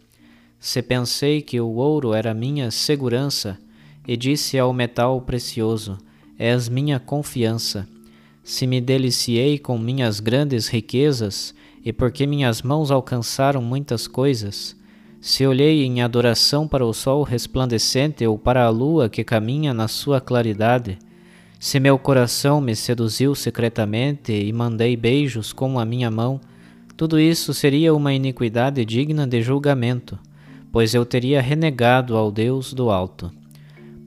Se 0.60 0.82
pensei 0.82 1.42
que 1.42 1.62
o 1.62 1.70
ouro 1.76 2.14
era 2.14 2.34
minha 2.34 2.70
segurança, 2.70 3.58
e 4.06 4.18
disse 4.18 4.60
ao 4.60 4.74
metal 4.74 5.22
precioso: 5.22 5.98
És 6.38 6.68
minha 6.68 7.00
confiança. 7.00 7.88
Se 8.50 8.66
me 8.66 8.82
deliciei 8.82 9.60
com 9.60 9.78
minhas 9.78 10.20
grandes 10.20 10.68
riquezas, 10.68 11.54
e 11.86 11.94
porque 11.94 12.26
minhas 12.26 12.64
mãos 12.64 12.90
alcançaram 12.90 13.62
muitas 13.62 14.08
coisas, 14.08 14.76
se 15.22 15.46
olhei 15.46 15.84
em 15.84 16.02
adoração 16.02 16.68
para 16.68 16.84
o 16.84 16.92
sol 16.92 17.22
resplandecente 17.22 18.26
ou 18.26 18.40
para 18.40 18.66
a 18.66 18.70
lua 18.70 19.08
que 19.08 19.24
caminha 19.24 19.72
na 19.72 19.88
sua 19.88 20.20
claridade, 20.20 20.98
se 21.60 21.80
meu 21.80 22.00
coração 22.00 22.60
me 22.60 22.76
seduziu 22.76 23.36
secretamente 23.36 24.34
e 24.34 24.52
mandei 24.52 24.98
beijos 24.98 25.54
com 25.54 25.80
a 25.80 25.86
minha 25.86 26.10
mão, 26.10 26.42
tudo 26.98 27.20
isso 27.20 27.54
seria 27.54 27.94
uma 27.94 28.16
iniquidade 28.16 28.84
digna 28.84 29.28
de 29.28 29.44
julgamento, 29.44 30.18
pois 30.72 30.96
eu 30.96 31.06
teria 31.06 31.40
renegado 31.40 32.18
ao 32.18 32.32
Deus 32.32 32.74
do 32.74 32.90
alto. 32.90 33.32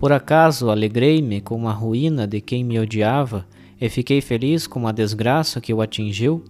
Por 0.00 0.10
acaso 0.10 0.68
alegrei-me 0.68 1.40
com 1.40 1.68
a 1.68 1.72
ruína 1.72 2.26
de 2.26 2.40
quem 2.40 2.64
me 2.64 2.80
odiava 2.80 3.46
e 3.82 3.88
fiquei 3.88 4.20
feliz 4.20 4.64
com 4.64 4.86
a 4.86 4.92
desgraça 4.92 5.60
que 5.60 5.74
o 5.74 5.80
atingiu? 5.80 6.44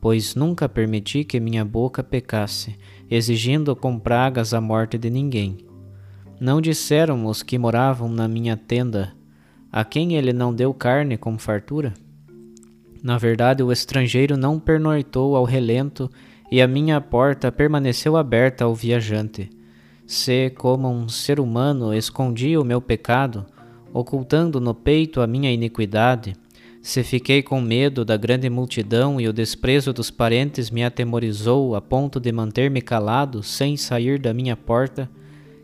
Pois 0.00 0.36
nunca 0.36 0.68
permiti 0.68 1.24
que 1.24 1.40
minha 1.40 1.64
boca 1.64 2.04
pecasse, 2.04 2.78
exigindo 3.10 3.74
com 3.74 3.98
pragas 3.98 4.54
a 4.54 4.60
morte 4.60 4.96
de 4.96 5.10
ninguém. 5.10 5.58
Não 6.40 6.60
disseram 6.60 7.26
os 7.26 7.42
que 7.42 7.58
moravam 7.58 8.08
na 8.08 8.28
minha 8.28 8.56
tenda, 8.56 9.12
a 9.72 9.84
quem 9.84 10.14
ele 10.14 10.32
não 10.32 10.54
deu 10.54 10.72
carne 10.72 11.16
com 11.16 11.36
fartura? 11.36 11.94
Na 13.02 13.18
verdade, 13.18 13.60
o 13.64 13.72
estrangeiro 13.72 14.36
não 14.36 14.60
pernoitou 14.60 15.34
ao 15.34 15.42
relento 15.42 16.08
e 16.48 16.62
a 16.62 16.68
minha 16.68 17.00
porta 17.00 17.50
permaneceu 17.50 18.16
aberta 18.16 18.62
ao 18.62 18.72
viajante. 18.72 19.50
Se, 20.06 20.50
como 20.50 20.88
um 20.88 21.08
ser 21.08 21.40
humano, 21.40 21.92
escondi 21.92 22.56
o 22.56 22.62
meu 22.62 22.80
pecado, 22.80 23.44
ocultando 23.92 24.60
no 24.60 24.72
peito 24.72 25.20
a 25.20 25.26
minha 25.26 25.50
iniquidade, 25.50 26.36
se 26.82 27.04
fiquei 27.04 27.44
com 27.44 27.60
medo 27.60 28.04
da 28.04 28.16
grande 28.16 28.50
multidão 28.50 29.20
e 29.20 29.28
o 29.28 29.32
desprezo 29.32 29.92
dos 29.92 30.10
parentes 30.10 30.68
me 30.68 30.82
atemorizou 30.82 31.76
a 31.76 31.80
ponto 31.80 32.18
de 32.18 32.32
manter-me 32.32 32.82
calado 32.82 33.40
sem 33.40 33.76
sair 33.76 34.18
da 34.18 34.34
minha 34.34 34.56
porta, 34.56 35.08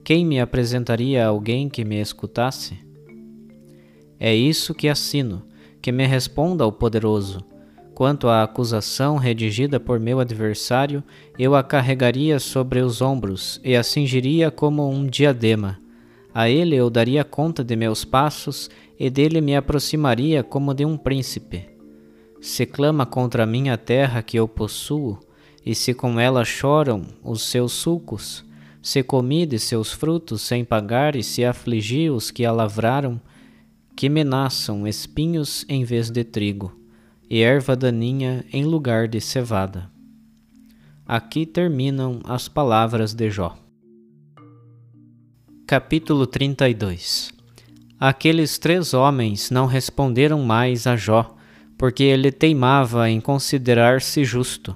quem 0.04 0.24
me 0.24 0.38
apresentaria 0.38 1.24
a 1.24 1.28
alguém 1.28 1.68
que 1.68 1.84
me 1.84 2.00
escutasse? 2.00 2.78
É 4.18 4.32
isso 4.32 4.72
que 4.72 4.88
assino, 4.88 5.42
que 5.82 5.90
me 5.90 6.06
responda 6.06 6.64
o 6.64 6.70
poderoso. 6.70 7.44
Quanto 7.96 8.28
à 8.28 8.44
acusação 8.44 9.16
redigida 9.16 9.80
por 9.80 9.98
meu 9.98 10.20
adversário, 10.20 11.02
eu 11.36 11.56
a 11.56 11.64
carregaria 11.64 12.38
sobre 12.38 12.78
os 12.78 13.02
ombros 13.02 13.60
e 13.64 13.74
a 13.74 13.82
cingiria 13.82 14.52
como 14.52 14.88
um 14.88 15.04
diadema. 15.04 15.80
A 16.38 16.48
ele 16.48 16.76
eu 16.76 16.88
daria 16.88 17.24
conta 17.24 17.64
de 17.64 17.74
meus 17.74 18.04
passos 18.04 18.70
e 18.96 19.10
dele 19.10 19.40
me 19.40 19.56
aproximaria 19.56 20.44
como 20.44 20.72
de 20.72 20.84
um 20.84 20.96
príncipe. 20.96 21.68
Se 22.40 22.64
clama 22.64 23.04
contra 23.04 23.44
mim 23.44 23.70
a 23.70 23.76
terra 23.76 24.22
que 24.22 24.38
eu 24.38 24.46
possuo, 24.46 25.18
e 25.66 25.74
se 25.74 25.92
com 25.92 26.20
ela 26.20 26.44
choram 26.44 27.04
os 27.24 27.42
seus 27.42 27.72
sulcos, 27.72 28.44
se 28.80 29.02
comi 29.02 29.46
de 29.46 29.58
seus 29.58 29.90
frutos 29.90 30.40
sem 30.42 30.64
pagar 30.64 31.16
e 31.16 31.24
se 31.24 31.44
afligi 31.44 32.08
os 32.08 32.30
que 32.30 32.44
a 32.44 32.52
lavraram, 32.52 33.20
que 33.96 34.08
me 34.08 34.22
espinhos 34.86 35.66
em 35.68 35.82
vez 35.82 36.08
de 36.08 36.22
trigo, 36.22 36.72
e 37.28 37.40
erva 37.40 37.74
daninha 37.74 38.44
em 38.52 38.64
lugar 38.64 39.08
de 39.08 39.20
cevada. 39.20 39.90
Aqui 41.04 41.44
terminam 41.44 42.20
as 42.22 42.46
palavras 42.46 43.12
de 43.12 43.28
Jó. 43.28 43.58
Capítulo 45.68 46.26
32 46.26 47.30
Aqueles 48.00 48.56
três 48.56 48.94
homens 48.94 49.50
não 49.50 49.66
responderam 49.66 50.42
mais 50.42 50.86
a 50.86 50.96
Jó, 50.96 51.36
porque 51.76 52.04
ele 52.04 52.32
teimava 52.32 53.10
em 53.10 53.20
considerar-se 53.20 54.24
justo. 54.24 54.74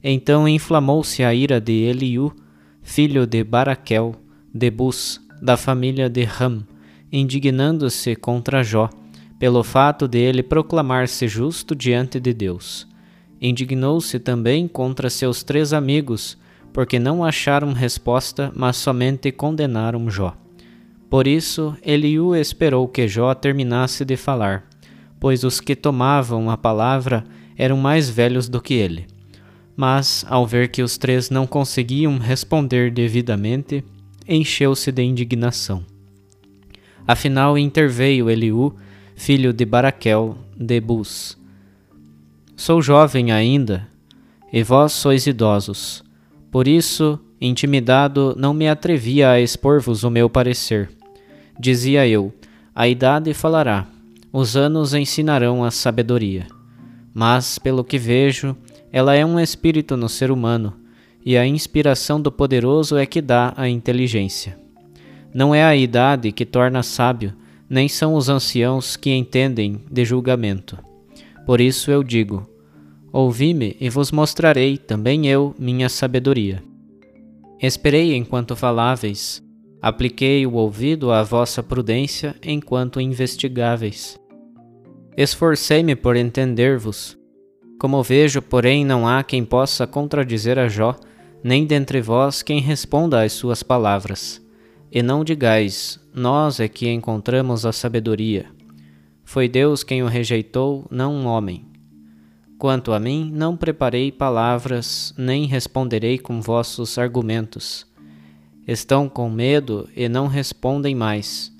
Então 0.00 0.46
inflamou-se 0.46 1.24
a 1.24 1.34
ira 1.34 1.60
de 1.60 1.72
Eliú, 1.72 2.32
filho 2.80 3.26
de 3.26 3.42
Baraquel, 3.42 4.14
de 4.54 4.70
Bus, 4.70 5.20
da 5.42 5.56
família 5.56 6.08
de 6.08 6.22
Ram, 6.22 6.64
indignando-se 7.10 8.14
contra 8.14 8.62
Jó, 8.62 8.88
pelo 9.40 9.64
fato 9.64 10.06
de 10.06 10.18
ele 10.18 10.44
proclamar-se 10.44 11.26
justo 11.26 11.74
diante 11.74 12.20
de 12.20 12.32
Deus. 12.32 12.86
Indignou-se 13.40 14.20
também 14.20 14.68
contra 14.68 15.10
seus 15.10 15.42
três 15.42 15.72
amigos, 15.72 16.38
porque 16.72 16.98
não 16.98 17.24
acharam 17.24 17.72
resposta, 17.72 18.52
mas 18.54 18.76
somente 18.76 19.32
condenaram 19.32 20.10
Jó. 20.10 20.36
Por 21.10 21.26
isso, 21.26 21.76
Eliú 21.82 22.34
esperou 22.36 22.86
que 22.86 23.08
Jó 23.08 23.34
terminasse 23.34 24.04
de 24.04 24.16
falar, 24.16 24.68
pois 25.18 25.42
os 25.44 25.60
que 25.60 25.74
tomavam 25.74 26.50
a 26.50 26.56
palavra 26.56 27.24
eram 27.56 27.76
mais 27.76 28.08
velhos 28.10 28.48
do 28.48 28.60
que 28.60 28.74
ele. 28.74 29.06
Mas, 29.76 30.24
ao 30.28 30.46
ver 30.46 30.68
que 30.68 30.82
os 30.82 30.98
três 30.98 31.30
não 31.30 31.46
conseguiam 31.46 32.18
responder 32.18 32.90
devidamente, 32.90 33.84
encheu-se 34.28 34.92
de 34.92 35.02
indignação. 35.02 35.84
Afinal, 37.06 37.56
interveio 37.56 38.28
Eliú, 38.28 38.76
filho 39.16 39.52
de 39.52 39.64
Baraquel, 39.64 40.36
de 40.54 40.80
Bus. 40.80 41.38
Sou 42.54 42.82
jovem 42.82 43.32
ainda, 43.32 43.88
e 44.52 44.62
vós 44.62 44.92
sois 44.92 45.26
idosos. 45.26 46.04
Por 46.50 46.66
isso, 46.66 47.18
intimidado, 47.40 48.34
não 48.38 48.54
me 48.54 48.68
atrevia 48.68 49.30
a 49.30 49.40
expor-vos 49.40 50.04
o 50.04 50.10
meu 50.10 50.30
parecer. 50.30 50.90
Dizia 51.58 52.06
eu: 52.06 52.32
A 52.74 52.88
idade 52.88 53.34
falará, 53.34 53.86
os 54.32 54.56
anos 54.56 54.94
ensinarão 54.94 55.64
a 55.64 55.70
sabedoria. 55.70 56.46
Mas, 57.12 57.58
pelo 57.58 57.84
que 57.84 57.98
vejo, 57.98 58.56
ela 58.92 59.14
é 59.14 59.24
um 59.24 59.38
espírito 59.38 59.96
no 59.96 60.08
ser 60.08 60.30
humano, 60.30 60.74
e 61.24 61.36
a 61.36 61.46
inspiração 61.46 62.20
do 62.20 62.32
poderoso 62.32 62.96
é 62.96 63.04
que 63.04 63.20
dá 63.20 63.52
a 63.56 63.68
inteligência. 63.68 64.58
Não 65.34 65.54
é 65.54 65.62
a 65.62 65.76
idade 65.76 66.32
que 66.32 66.46
torna 66.46 66.82
sábio, 66.82 67.34
nem 67.68 67.88
são 67.88 68.14
os 68.14 68.28
anciãos 68.28 68.96
que 68.96 69.10
entendem 69.10 69.82
de 69.90 70.04
julgamento. 70.04 70.78
Por 71.44 71.60
isso 71.60 71.90
eu 71.90 72.02
digo: 72.02 72.48
Ouvi-me 73.12 73.76
e 73.80 73.88
vos 73.88 74.12
mostrarei 74.12 74.76
também 74.76 75.26
eu 75.26 75.54
minha 75.58 75.88
sabedoria. 75.88 76.62
Esperei 77.60 78.14
enquanto 78.14 78.54
faláveis, 78.54 79.42
apliquei 79.80 80.46
o 80.46 80.54
ouvido 80.54 81.10
à 81.10 81.22
vossa 81.22 81.62
prudência 81.62 82.36
enquanto 82.42 83.00
investigáveis. 83.00 84.18
Esforcei-me 85.16 85.96
por 85.96 86.16
entender-vos. 86.16 87.18
Como 87.80 88.02
vejo, 88.02 88.42
porém, 88.42 88.84
não 88.84 89.08
há 89.08 89.22
quem 89.22 89.44
possa 89.44 89.86
contradizer 89.86 90.58
a 90.58 90.68
Jó, 90.68 90.94
nem 91.42 91.64
dentre 91.64 92.00
vós 92.00 92.42
quem 92.42 92.60
responda 92.60 93.22
às 93.22 93.32
suas 93.32 93.62
palavras. 93.62 94.44
E 94.92 95.02
não 95.02 95.24
digais, 95.24 95.98
nós 96.14 96.60
é 96.60 96.68
que 96.68 96.88
encontramos 96.88 97.64
a 97.64 97.72
sabedoria. 97.72 98.46
Foi 99.24 99.48
Deus 99.48 99.82
quem 99.82 100.02
o 100.02 100.06
rejeitou, 100.06 100.86
não 100.90 101.14
um 101.14 101.26
homem. 101.26 101.67
Quanto 102.58 102.92
a 102.92 102.98
mim, 102.98 103.30
não 103.32 103.56
preparei 103.56 104.10
palavras, 104.10 105.14
nem 105.16 105.46
responderei 105.46 106.18
com 106.18 106.40
vossos 106.40 106.98
argumentos. 106.98 107.86
Estão 108.66 109.08
com 109.08 109.30
medo 109.30 109.88
e 109.94 110.08
não 110.08 110.26
respondem 110.26 110.92
mais. 110.92 111.52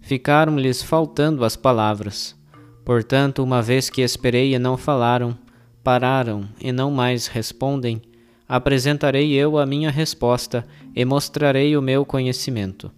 Ficaram-lhes 0.00 0.80
faltando 0.80 1.44
as 1.44 1.56
palavras. 1.56 2.36
Portanto, 2.84 3.42
uma 3.42 3.60
vez 3.60 3.90
que 3.90 4.00
esperei 4.00 4.54
e 4.54 4.58
não 4.58 4.76
falaram, 4.76 5.36
pararam 5.82 6.48
e 6.60 6.70
não 6.70 6.88
mais 6.88 7.26
respondem, 7.26 8.00
apresentarei 8.48 9.32
eu 9.32 9.58
a 9.58 9.66
minha 9.66 9.90
resposta 9.90 10.64
e 10.94 11.04
mostrarei 11.04 11.76
o 11.76 11.82
meu 11.82 12.06
conhecimento. 12.06 12.92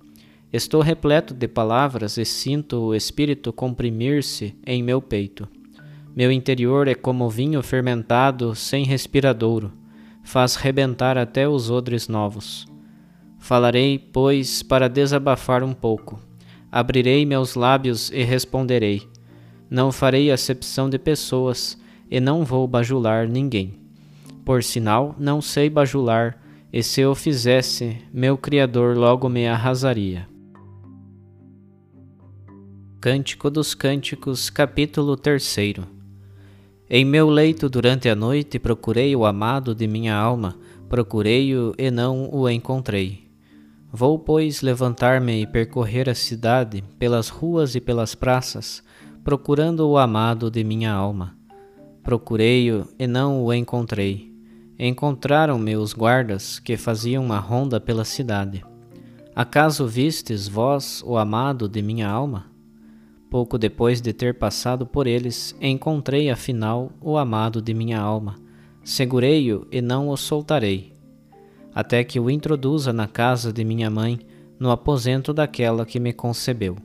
Estou 0.53 0.83
repleto 0.83 1.33
de 1.33 1.49
palavras 1.49 2.19
e 2.19 2.25
sinto 2.27 2.77
o 2.77 2.95
Espírito 2.95 3.51
comprimir-se 3.51 4.55
em 4.67 4.83
meu 4.83 5.01
peito. 5.01 5.49
Meu 6.17 6.33
interior 6.33 6.89
é 6.89 6.95
como 6.95 7.29
vinho 7.29 7.63
fermentado 7.63 8.55
sem 8.55 8.87
respiradouro, 8.87 9.71
faz 10.23 10.57
rebentar 10.57 11.19
até 11.19 11.47
os 11.47 11.71
odres 11.71 12.09
novos. 12.09 12.67
Falarei, 13.39 13.99
pois, 13.99 14.63
para 14.63 14.89
desabafar 14.89 15.63
um 15.63 15.75
pouco. 15.75 16.19
Abrirei 16.73 17.27
meus 17.27 17.55
lábios 17.55 18.11
e 18.11 18.23
responderei. 18.23 19.07
Não 19.69 19.93
farei 19.93 20.31
acepção 20.31 20.89
de 20.89 20.99
pessoas 20.99 21.77
e 22.11 22.19
não 22.19 22.47
vou 22.47 22.67
bajular 22.67 23.29
ninguém. 23.29 23.75
Por 24.43 24.63
sinal, 24.63 25.15
não 25.19 25.43
sei 25.43 25.69
bajular, 25.69 26.41
e 26.73 26.83
se 26.83 27.03
eu 27.03 27.15
fizesse, 27.15 27.99
meu 28.11 28.39
Criador 28.39 28.97
logo 28.97 29.29
me 29.29 29.47
arrasaria. 29.47 30.27
Cântico 33.03 33.51
dos 33.51 33.75
Cânticos, 33.75 34.49
capítulo 34.49 35.15
3 35.15 35.43
Em 36.89 37.05
meu 37.05 37.29
leito 37.29 37.69
durante 37.69 38.09
a 38.09 38.15
noite 38.15 38.61
procurei 38.61 39.17
o 39.17 39.27
amado 39.27 39.75
de 39.75 39.89
minha 39.89 40.15
alma, 40.15 40.57
procurei-o 40.89 41.75
e 41.77 41.91
não 41.91 42.33
o 42.33 42.49
encontrei. 42.49 43.27
Vou, 43.93 44.17
pois, 44.21 44.63
levantar-me 44.63 45.43
e 45.43 45.47
percorrer 45.49 46.09
a 46.09 46.15
cidade, 46.15 46.85
pelas 46.97 47.29
ruas 47.29 47.75
e 47.75 47.81
pelas 47.81 48.15
praças, 48.15 48.85
procurando 49.25 49.89
o 49.89 49.99
amado 49.99 50.49
de 50.49 50.63
minha 50.63 50.93
alma. 50.93 51.37
Procurei-o 52.05 52.87
e 52.97 53.05
não 53.05 53.43
o 53.43 53.53
encontrei. 53.53 54.33
Encontraram-me 54.79 55.77
os 55.77 55.93
guardas 55.93 56.61
que 56.61 56.77
faziam 56.77 57.25
uma 57.25 57.41
ronda 57.41 57.81
pela 57.81 58.05
cidade. 58.05 58.65
Acaso 59.35 59.89
vistes 59.89 60.47
vós 60.47 61.03
o 61.05 61.17
amado 61.17 61.69
de 61.69 61.83
minha 61.83 62.09
alma? 62.09 62.56
Pouco 63.31 63.59
depois 63.59 64.01
de 64.01 64.13
ter 64.13 64.39
passado 64.39 64.87
por 64.87 65.07
eles, 65.07 65.55
encontrei 65.61 66.31
afinal 66.31 66.93
o 67.01 67.17
amado 67.17 67.61
de 67.61 67.75
minha 67.75 68.01
alma. 68.01 68.37
Segurei-o 68.85 69.67
e 69.71 69.83
não 69.83 70.09
o 70.09 70.17
soltarei, 70.17 70.93
até 71.75 72.05
que 72.05 72.21
o 72.21 72.31
introduza 72.31 72.93
na 72.93 73.09
casa 73.09 73.53
de 73.53 73.65
minha 73.65 73.91
mãe, 73.91 74.21
no 74.59 74.71
aposento 74.71 75.35
daquela 75.35 75.85
que 75.85 75.99
me 75.99 76.13
concebeu. 76.13 76.77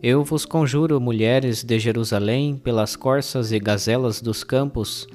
Eu 0.00 0.22
vos 0.22 0.44
conjuro, 0.44 1.00
mulheres 1.00 1.64
de 1.64 1.76
Jerusalém, 1.78 2.56
pelas 2.56 2.94
corças 2.94 3.50
e 3.50 3.58
gazelas 3.58 4.20
dos 4.20 4.44
campos, 4.44 5.08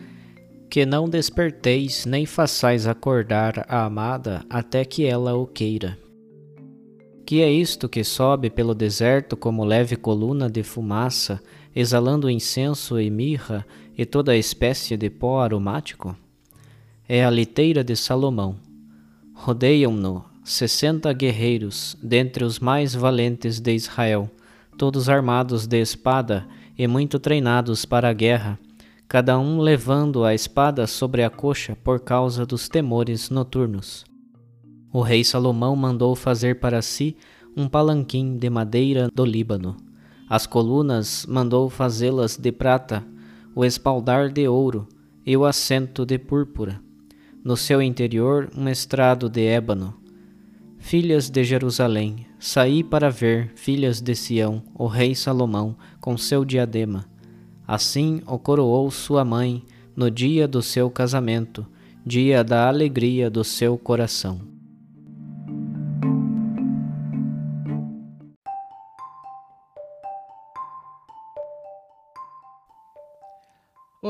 que 0.69 0.85
não 0.85 1.07
desperteis 1.07 2.05
nem 2.05 2.25
façais 2.25 2.85
acordar 2.85 3.65
a 3.69 3.85
amada 3.85 4.43
até 4.49 4.83
que 4.83 5.05
ela 5.05 5.35
o 5.35 5.47
queira. 5.47 6.02
Que 7.25 7.41
é 7.41 7.49
isto 7.49 7.88
que 7.88 8.03
sobe 8.03 8.49
pelo 8.49 8.75
deserto 8.75 9.38
como 9.38 9.63
leve 9.63 9.95
coluna 9.95 10.49
de 10.49 10.62
fumaça, 10.62 11.41
exalando 11.73 12.29
incenso 12.29 12.99
e 12.99 13.09
mirra 13.09 13.65
e 13.97 14.05
toda 14.05 14.36
espécie 14.36 14.97
de 14.97 15.09
pó 15.09 15.39
aromático? 15.39 16.15
É 17.07 17.23
a 17.23 17.29
liteira 17.29 17.83
de 17.83 17.95
Salomão. 17.95 18.57
Rodeiam-no 19.33 20.25
sessenta 20.43 21.13
guerreiros, 21.13 21.97
dentre 22.03 22.43
os 22.43 22.59
mais 22.59 22.93
valentes 22.93 23.62
de 23.62 23.73
Israel, 23.73 24.29
todos 24.77 25.07
armados 25.07 25.65
de 25.65 25.79
espada 25.79 26.45
e 26.77 26.86
muito 26.88 27.17
treinados 27.19 27.86
para 27.86 28.09
a 28.09 28.13
guerra, 28.13 28.59
cada 29.07 29.39
um 29.39 29.59
levando 29.59 30.25
a 30.25 30.33
espada 30.33 30.86
sobre 30.86 31.23
a 31.23 31.29
coxa 31.29 31.77
por 31.83 32.01
causa 32.01 32.45
dos 32.45 32.67
temores 32.67 33.29
noturnos. 33.29 34.03
O 34.93 35.01
rei 35.01 35.23
Salomão 35.23 35.75
mandou 35.75 36.15
fazer 36.15 36.60
para 36.60 36.82
si 36.82 37.17
um 37.58 37.67
palanquim 37.67 38.38
de 38.38 38.49
madeira 38.49 39.10
do 39.13 39.25
Líbano. 39.25 39.75
As 40.29 40.45
colunas 40.45 41.25
mandou 41.27 41.69
fazê-las 41.69 42.38
de 42.38 42.51
prata, 42.51 43.03
o 43.56 43.65
espaldar 43.65 44.32
de 44.32 44.47
ouro 44.47 44.88
e 45.25 45.36
o 45.36 45.43
assento 45.43 46.06
de 46.06 46.19
púrpura. 46.19 46.79
No 47.43 47.58
seu 47.58 47.82
interior, 47.82 48.49
um 48.56 48.69
estrado 48.69 49.27
de 49.27 49.43
ébano. 49.45 49.95
Filhas 50.77 51.29
de 51.29 51.43
Jerusalém, 51.43 52.27
saí 52.39 52.84
para 52.84 53.10
ver, 53.10 53.51
filhas 53.56 53.99
de 53.99 54.15
Sião, 54.15 54.62
o 54.75 54.86
rei 54.86 55.15
Salomão, 55.15 55.75
com 55.99 56.15
seu 56.15 56.45
diadema 56.45 57.12
Assim 57.67 58.21
o 58.27 58.38
coroou 58.38 58.91
sua 58.91 59.23
mãe 59.23 59.63
no 59.95 60.12
dia 60.12 60.47
do 60.47 60.62
seu 60.62 60.89
casamento, 60.89 61.65
dia 62.06 62.43
da 62.43 62.67
alegria 62.67 63.29
do 63.29 63.43
seu 63.43 63.77
coração. 63.77 64.52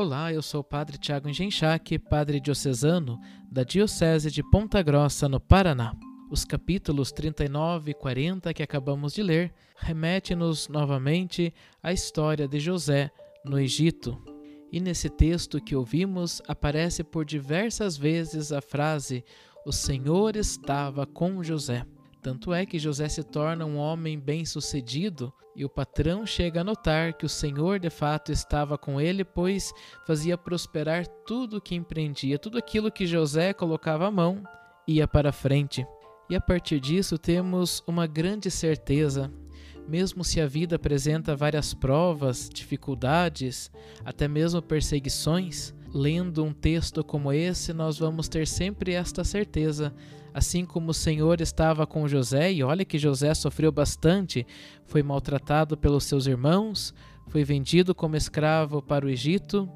Olá, 0.04 0.30
eu 0.30 0.42
sou 0.42 0.60
o 0.60 0.64
Padre 0.64 0.98
Tiago 0.98 1.30
Engenchaque, 1.30 1.98
Padre 1.98 2.38
Diocesano 2.38 3.18
da 3.50 3.64
Diocese 3.64 4.30
de 4.30 4.42
Ponta 4.42 4.82
Grossa, 4.82 5.30
no 5.30 5.40
Paraná. 5.40 5.94
Os 6.30 6.44
capítulos 6.44 7.10
39 7.10 7.92
e 7.92 7.94
40 7.94 8.52
que 8.52 8.62
acabamos 8.62 9.14
de 9.14 9.22
ler 9.22 9.54
remete-nos 9.78 10.68
novamente 10.68 11.54
à 11.82 11.90
história 11.90 12.46
de 12.46 12.60
José 12.60 13.10
no 13.46 13.58
Egito. 13.58 14.22
E 14.70 14.78
nesse 14.78 15.08
texto 15.08 15.58
que 15.58 15.74
ouvimos 15.74 16.42
aparece 16.46 17.02
por 17.02 17.24
diversas 17.24 17.96
vezes 17.96 18.52
a 18.52 18.60
frase: 18.60 19.24
O 19.64 19.72
Senhor 19.72 20.36
estava 20.36 21.06
com 21.06 21.42
José. 21.42 21.82
Tanto 22.24 22.54
é 22.54 22.64
que 22.64 22.78
José 22.78 23.06
se 23.06 23.22
torna 23.22 23.66
um 23.66 23.76
homem 23.76 24.18
bem-sucedido 24.18 25.30
e 25.54 25.62
o 25.62 25.68
patrão 25.68 26.24
chega 26.24 26.62
a 26.62 26.64
notar 26.64 27.12
que 27.12 27.26
o 27.26 27.28
Senhor 27.28 27.78
de 27.78 27.90
fato 27.90 28.32
estava 28.32 28.78
com 28.78 28.98
ele, 28.98 29.22
pois 29.26 29.74
fazia 30.06 30.38
prosperar 30.38 31.06
tudo 31.26 31.58
o 31.58 31.60
que 31.60 31.74
empreendia, 31.74 32.38
tudo 32.38 32.56
aquilo 32.56 32.90
que 32.90 33.06
José 33.06 33.52
colocava 33.52 34.06
a 34.06 34.10
mão 34.10 34.42
ia 34.88 35.06
para 35.06 35.32
frente. 35.32 35.86
E 36.30 36.34
a 36.34 36.40
partir 36.40 36.80
disso 36.80 37.18
temos 37.18 37.84
uma 37.86 38.06
grande 38.06 38.50
certeza 38.50 39.30
mesmo 39.86 40.24
se 40.24 40.40
a 40.40 40.46
vida 40.46 40.76
apresenta 40.76 41.36
várias 41.36 41.74
provas, 41.74 42.48
dificuldades, 42.48 43.70
até 44.02 44.26
mesmo 44.26 44.62
perseguições, 44.62 45.74
lendo 45.92 46.42
um 46.42 46.54
texto 46.54 47.04
como 47.04 47.30
esse, 47.30 47.74
nós 47.74 47.98
vamos 47.98 48.26
ter 48.26 48.46
sempre 48.46 48.94
esta 48.94 49.22
certeza. 49.24 49.94
Assim 50.34 50.64
como 50.64 50.90
o 50.90 50.94
Senhor 50.94 51.40
estava 51.40 51.86
com 51.86 52.08
José, 52.08 52.52
e 52.52 52.64
olha 52.64 52.84
que 52.84 52.98
José 52.98 53.32
sofreu 53.34 53.70
bastante, 53.70 54.44
foi 54.84 55.00
maltratado 55.00 55.76
pelos 55.76 56.02
seus 56.02 56.26
irmãos, 56.26 56.92
foi 57.28 57.44
vendido 57.44 57.94
como 57.94 58.16
escravo 58.16 58.82
para 58.82 59.06
o 59.06 59.08
Egito, 59.08 59.70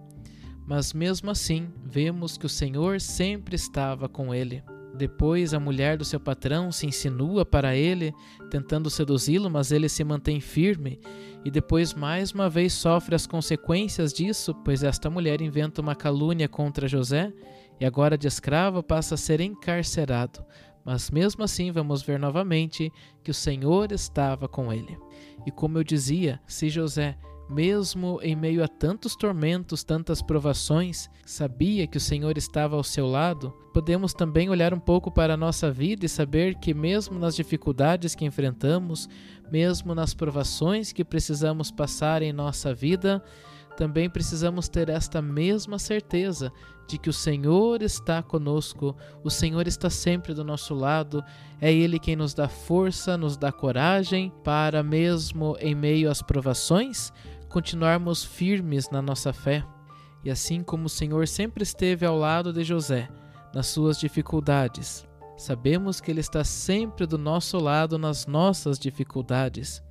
mas 0.66 0.92
mesmo 0.92 1.30
assim, 1.30 1.68
vemos 1.84 2.36
que 2.36 2.44
o 2.44 2.48
Senhor 2.48 3.00
sempre 3.00 3.54
estava 3.54 4.08
com 4.08 4.34
ele. 4.34 4.60
Depois, 4.96 5.54
a 5.54 5.60
mulher 5.60 5.96
do 5.96 6.04
seu 6.04 6.18
patrão 6.18 6.72
se 6.72 6.84
insinua 6.84 7.46
para 7.46 7.76
ele, 7.76 8.12
tentando 8.50 8.90
seduzi-lo, 8.90 9.48
mas 9.48 9.70
ele 9.70 9.88
se 9.88 10.02
mantém 10.02 10.40
firme. 10.40 10.98
E 11.44 11.52
depois, 11.52 11.94
mais 11.94 12.32
uma 12.32 12.50
vez, 12.50 12.72
sofre 12.72 13.14
as 13.14 13.24
consequências 13.24 14.12
disso, 14.12 14.52
pois 14.64 14.82
esta 14.82 15.08
mulher 15.08 15.40
inventa 15.40 15.80
uma 15.80 15.94
calúnia 15.94 16.48
contra 16.48 16.88
José 16.88 17.32
e, 17.80 17.84
agora 17.84 18.18
de 18.18 18.26
escravo, 18.26 18.82
passa 18.82 19.14
a 19.14 19.18
ser 19.18 19.40
encarcerado. 19.40 20.44
Mas 20.84 21.10
mesmo 21.10 21.44
assim, 21.44 21.70
vamos 21.70 22.02
ver 22.02 22.18
novamente 22.18 22.92
que 23.22 23.30
o 23.30 23.34
Senhor 23.34 23.92
estava 23.92 24.48
com 24.48 24.72
ele. 24.72 24.98
E 25.46 25.50
como 25.50 25.78
eu 25.78 25.84
dizia, 25.84 26.40
se 26.46 26.68
José 26.68 27.16
mesmo 27.48 28.20
em 28.22 28.36
meio 28.36 28.62
a 28.62 28.68
tantos 28.68 29.16
tormentos, 29.16 29.82
tantas 29.82 30.20
provações, 30.20 31.08
sabia 31.24 31.86
que 31.86 31.96
o 31.96 32.00
Senhor 32.00 32.36
estava 32.36 32.76
ao 32.76 32.84
seu 32.84 33.06
lado, 33.06 33.50
podemos 33.72 34.12
também 34.12 34.50
olhar 34.50 34.74
um 34.74 34.78
pouco 34.78 35.10
para 35.10 35.34
a 35.34 35.36
nossa 35.36 35.70
vida 35.70 36.04
e 36.04 36.08
saber 36.08 36.56
que, 36.56 36.74
mesmo 36.74 37.18
nas 37.18 37.34
dificuldades 37.34 38.14
que 38.14 38.26
enfrentamos, 38.26 39.08
mesmo 39.50 39.94
nas 39.94 40.12
provações 40.12 40.92
que 40.92 41.04
precisamos 41.04 41.70
passar 41.70 42.20
em 42.20 42.32
nossa 42.32 42.74
vida, 42.74 43.24
também 43.76 44.10
precisamos 44.10 44.68
ter 44.68 44.88
esta 44.88 45.22
mesma 45.22 45.78
certeza 45.78 46.52
de 46.88 46.96
que 46.96 47.10
o 47.10 47.12
Senhor 47.12 47.82
está 47.82 48.22
conosco, 48.22 48.96
o 49.22 49.28
Senhor 49.28 49.68
está 49.68 49.90
sempre 49.90 50.32
do 50.32 50.42
nosso 50.42 50.74
lado, 50.74 51.22
é 51.60 51.70
Ele 51.70 51.98
quem 51.98 52.16
nos 52.16 52.32
dá 52.32 52.48
força, 52.48 53.16
nos 53.16 53.36
dá 53.36 53.52
coragem 53.52 54.32
para, 54.42 54.82
mesmo 54.82 55.54
em 55.60 55.74
meio 55.74 56.10
às 56.10 56.22
provações, 56.22 57.12
continuarmos 57.50 58.24
firmes 58.24 58.88
na 58.90 59.02
nossa 59.02 59.34
fé. 59.34 59.62
E 60.24 60.30
assim 60.30 60.62
como 60.62 60.86
o 60.86 60.90
Senhor 60.90 61.28
sempre 61.28 61.62
esteve 61.62 62.06
ao 62.06 62.16
lado 62.16 62.52
de 62.52 62.64
José 62.64 63.08
nas 63.54 63.66
suas 63.66 64.00
dificuldades, 64.00 65.06
sabemos 65.36 66.00
que 66.00 66.10
Ele 66.10 66.20
está 66.20 66.42
sempre 66.42 67.06
do 67.06 67.18
nosso 67.18 67.58
lado 67.58 67.98
nas 67.98 68.26
nossas 68.26 68.78
dificuldades. 68.78 69.82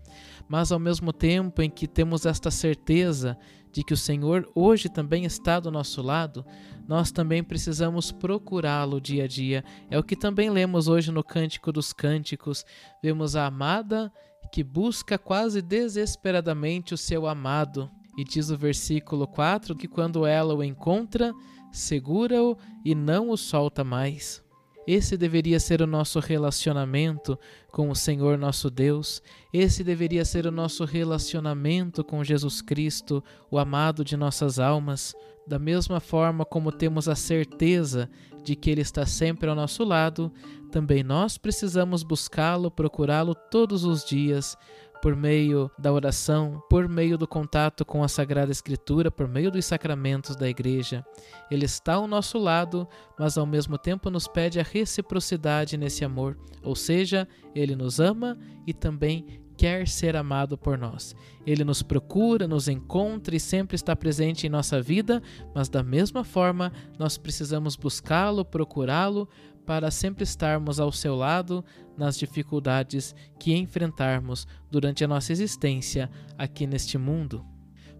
Mas 0.48 0.72
ao 0.72 0.80
mesmo 0.80 1.12
tempo 1.12 1.62
em 1.62 1.70
que 1.70 1.88
temos 1.88 2.26
esta 2.26 2.50
certeza 2.50 3.38
de 3.72 3.84
que 3.84 3.94
o 3.94 3.98
Senhor 3.98 4.50
hoje 4.56 4.90
também 4.90 5.26
está 5.26 5.60
do 5.60 5.70
nosso 5.70 6.02
lado, 6.02 6.46
nós 6.88 7.12
também 7.12 7.44
precisamos 7.44 8.12
procurá-lo 8.12 9.02
dia 9.02 9.26
a 9.26 9.28
dia. 9.28 9.64
É 9.90 10.00
o 10.00 10.04
que 10.04 10.16
também 10.16 10.50
lemos 10.50 10.88
hoje 10.88 11.12
no 11.12 11.24
Cântico 11.24 11.72
dos 11.72 11.92
Cânticos. 11.92 12.66
Vemos 13.04 13.36
a 13.36 13.46
amada 13.46 14.12
que 14.52 14.64
busca 14.64 15.18
quase 15.18 15.62
desesperadamente 15.62 16.94
o 16.94 16.98
seu 16.98 17.28
amado. 17.28 17.92
E 18.18 18.24
diz 18.24 18.50
o 18.50 18.58
versículo 18.58 19.28
4 19.28 19.76
que 19.76 19.88
quando 19.88 20.26
ela 20.26 20.56
o 20.56 20.64
encontra, 20.64 21.34
segura-o 21.72 22.58
e 22.84 22.96
não 22.96 23.30
o 23.30 23.38
solta 23.38 23.84
mais. 23.84 24.47
Esse 24.88 25.18
deveria 25.18 25.60
ser 25.60 25.82
o 25.82 25.88
nosso 25.88 26.18
relacionamento 26.22 27.38
com 27.74 27.90
o 27.90 27.96
Senhor 27.96 28.38
nosso 28.38 28.70
Deus. 28.70 29.22
Esse 29.52 29.84
deveria 29.84 30.24
ser 30.24 30.48
o 30.48 30.52
nosso 30.52 30.86
relacionamento 30.86 32.06
com 32.06 32.24
Jesus 32.24 32.62
Cristo, 32.62 33.22
o 33.52 33.60
amado 33.60 34.06
de 34.06 34.16
nossas 34.16 34.60
almas. 34.60 35.14
Da 35.46 35.60
mesma 35.60 36.00
forma 36.00 36.46
como 36.46 36.72
temos 36.72 37.10
a 37.10 37.16
certeza 37.16 38.10
de 38.46 38.56
que 38.56 38.70
Ele 38.70 38.80
está 38.80 39.06
sempre 39.06 39.50
ao 39.50 39.56
nosso 39.56 39.84
lado, 39.84 40.32
também 40.72 41.04
nós 41.04 41.38
precisamos 41.38 42.02
buscá-lo, 42.02 42.72
procurá-lo 42.72 43.36
todos 43.36 43.84
os 43.84 44.06
dias, 44.06 44.56
por 45.02 45.16
meio 45.16 45.70
da 45.78 45.92
oração, 45.92 46.62
por 46.70 46.88
meio 46.88 47.18
do 47.18 47.28
contato 47.28 47.86
com 47.86 48.04
a 48.04 48.08
Sagrada 48.08 48.52
Escritura, 48.52 49.12
por 49.12 49.28
meio 49.28 49.52
dos 49.52 49.66
sacramentos 49.66 50.36
da 50.36 50.50
Igreja. 50.50 51.06
Ele 51.50 51.66
está 51.66 51.94
ao 51.96 52.08
nosso 52.08 52.38
lado, 52.38 52.88
mas 53.18 53.38
ao 53.38 53.46
mesmo 53.46 53.78
tempo 53.78 54.10
nos 54.10 54.28
pede 54.28 54.60
a 54.60 54.64
reciprocidade 54.64 55.78
nesse 55.78 56.04
amor, 56.04 56.38
ou 56.64 56.76
seja, 56.76 57.28
ele 57.54 57.76
nos 57.76 58.00
ama 58.00 58.38
e 58.66 58.74
também 58.74 59.42
quer 59.58 59.88
ser 59.88 60.16
amado 60.16 60.58
por 60.58 60.78
nós. 60.78 61.16
Ele 61.46 61.64
nos 61.64 61.82
procura, 61.82 62.48
nos 62.48 62.68
encontra 62.68 63.36
e 63.36 63.40
sempre 63.40 63.76
está 63.76 63.96
presente 63.96 64.46
em 64.46 64.50
nossa 64.50 64.80
vida, 64.80 65.22
mas 65.54 65.68
da 65.68 65.82
mesma 65.82 66.24
forma 66.24 66.72
nós 67.00 67.18
precisamos 67.18 67.76
buscá-lo, 67.76 68.46
procurá-lo, 68.46 69.28
para 69.68 69.92
sempre 69.92 70.24
estarmos 70.24 70.80
ao 70.80 70.94
seu 70.94 71.14
lado 71.14 71.64
nas 71.98 72.18
dificuldades 72.18 73.14
que 73.38 73.54
enfrentarmos 73.54 74.48
durante 74.72 75.04
a 75.04 75.08
nossa 75.08 75.34
existência 75.34 76.10
aqui 76.38 76.66
neste 76.66 76.98
mundo. 76.98 77.46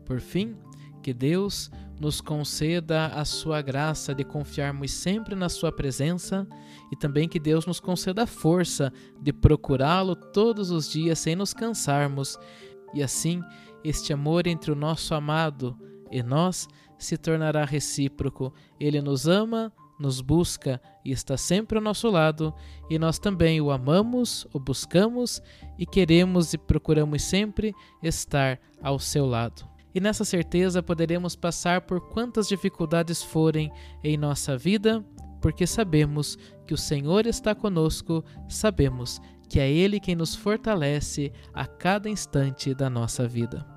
Por 0.06 0.22
fim, 0.22 0.56
que 1.04 1.14
Deus 1.14 1.70
nos 2.00 2.22
conceda 2.22 3.08
a 3.08 3.26
sua 3.26 3.62
graça 3.62 4.16
de 4.16 4.24
confiarmos 4.24 4.92
sempre 4.92 5.36
na 5.36 5.50
sua 5.50 5.72
presença 5.72 6.48
e 6.90 6.96
também 6.96 7.28
que 7.28 7.40
Deus 7.40 7.66
nos 7.66 7.82
conceda 7.82 8.24
a 8.24 8.28
força 8.28 8.92
de 9.22 9.34
procurá-lo 9.34 10.16
todos 10.16 10.72
os 10.72 10.90
dias 10.90 11.20
sem 11.20 11.36
nos 11.36 11.54
cansarmos, 11.54 12.38
e 12.94 13.04
assim 13.04 13.44
este 13.84 14.14
amor 14.14 14.48
entre 14.48 14.72
o 14.72 14.76
nosso 14.76 15.14
amado 15.14 15.78
e 16.10 16.24
nós 16.24 16.68
se 16.98 17.18
tornará 17.18 17.66
recíproco. 17.66 18.54
Ele 18.80 19.02
nos 19.02 19.28
ama, 19.28 19.72
nos 20.00 20.22
busca 20.22 20.82
e 21.04 21.12
está 21.12 21.38
sempre 21.38 21.78
ao 21.78 21.84
nosso 21.84 22.10
lado, 22.10 22.54
e 22.90 23.00
nós 23.00 23.18
também 23.20 23.60
o 23.62 23.72
amamos, 23.72 24.46
o 24.54 24.60
buscamos 24.60 25.42
e 25.78 25.86
queremos 25.86 26.54
e 26.54 26.58
procuramos 26.58 27.24
sempre 27.24 27.74
estar 28.04 28.60
ao 28.82 29.00
seu 29.00 29.26
lado 29.26 29.78
e 29.98 30.00
nessa 30.00 30.24
certeza 30.24 30.84
poderemos 30.84 31.36
passar 31.36 31.82
por 31.82 32.00
quantas 32.10 32.48
dificuldades 32.48 33.24
forem 33.24 33.72
em 34.04 34.16
nossa 34.16 34.56
vida, 34.56 35.04
porque 35.42 35.66
sabemos 35.66 36.38
que 36.68 36.74
o 36.76 36.78
Senhor 36.78 37.26
está 37.26 37.56
conosco, 37.56 38.24
sabemos 38.48 39.20
que 39.50 39.60
é 39.60 39.68
Ele 39.68 40.00
quem 40.00 40.16
nos 40.16 40.36
fortalece 40.36 41.34
a 41.52 41.66
cada 41.66 42.08
instante 42.08 42.76
da 42.76 42.92
nossa 42.92 43.28
vida. 43.28 43.77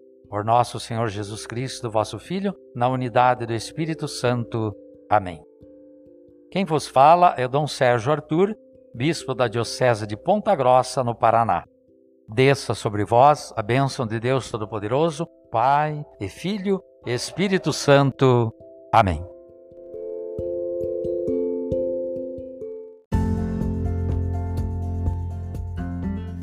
Por 0.31 0.45
nosso 0.45 0.79
Senhor 0.79 1.09
Jesus 1.09 1.45
Cristo, 1.45 1.91
vosso 1.91 2.17
Filho, 2.17 2.55
na 2.73 2.87
unidade 2.87 3.45
do 3.45 3.53
Espírito 3.53 4.07
Santo. 4.07 4.73
Amém. 5.09 5.43
Quem 6.49 6.63
vos 6.63 6.87
fala 6.87 7.35
é 7.37 7.45
Dom 7.49 7.67
Sérgio 7.67 8.13
Arthur, 8.13 8.55
bispo 8.95 9.35
da 9.35 9.49
Diocese 9.49 10.07
de 10.07 10.15
Ponta 10.15 10.55
Grossa, 10.55 11.03
no 11.03 11.13
Paraná. 11.13 11.65
desça 12.29 12.73
sobre 12.73 13.03
vós 13.03 13.53
a 13.57 13.61
bênção 13.61 14.07
de 14.07 14.21
Deus 14.21 14.49
Todo-Poderoso, 14.49 15.27
Pai 15.51 16.01
e 16.17 16.29
Filho 16.29 16.81
Espírito 17.05 17.73
Santo. 17.73 18.53
Amém. 18.93 19.21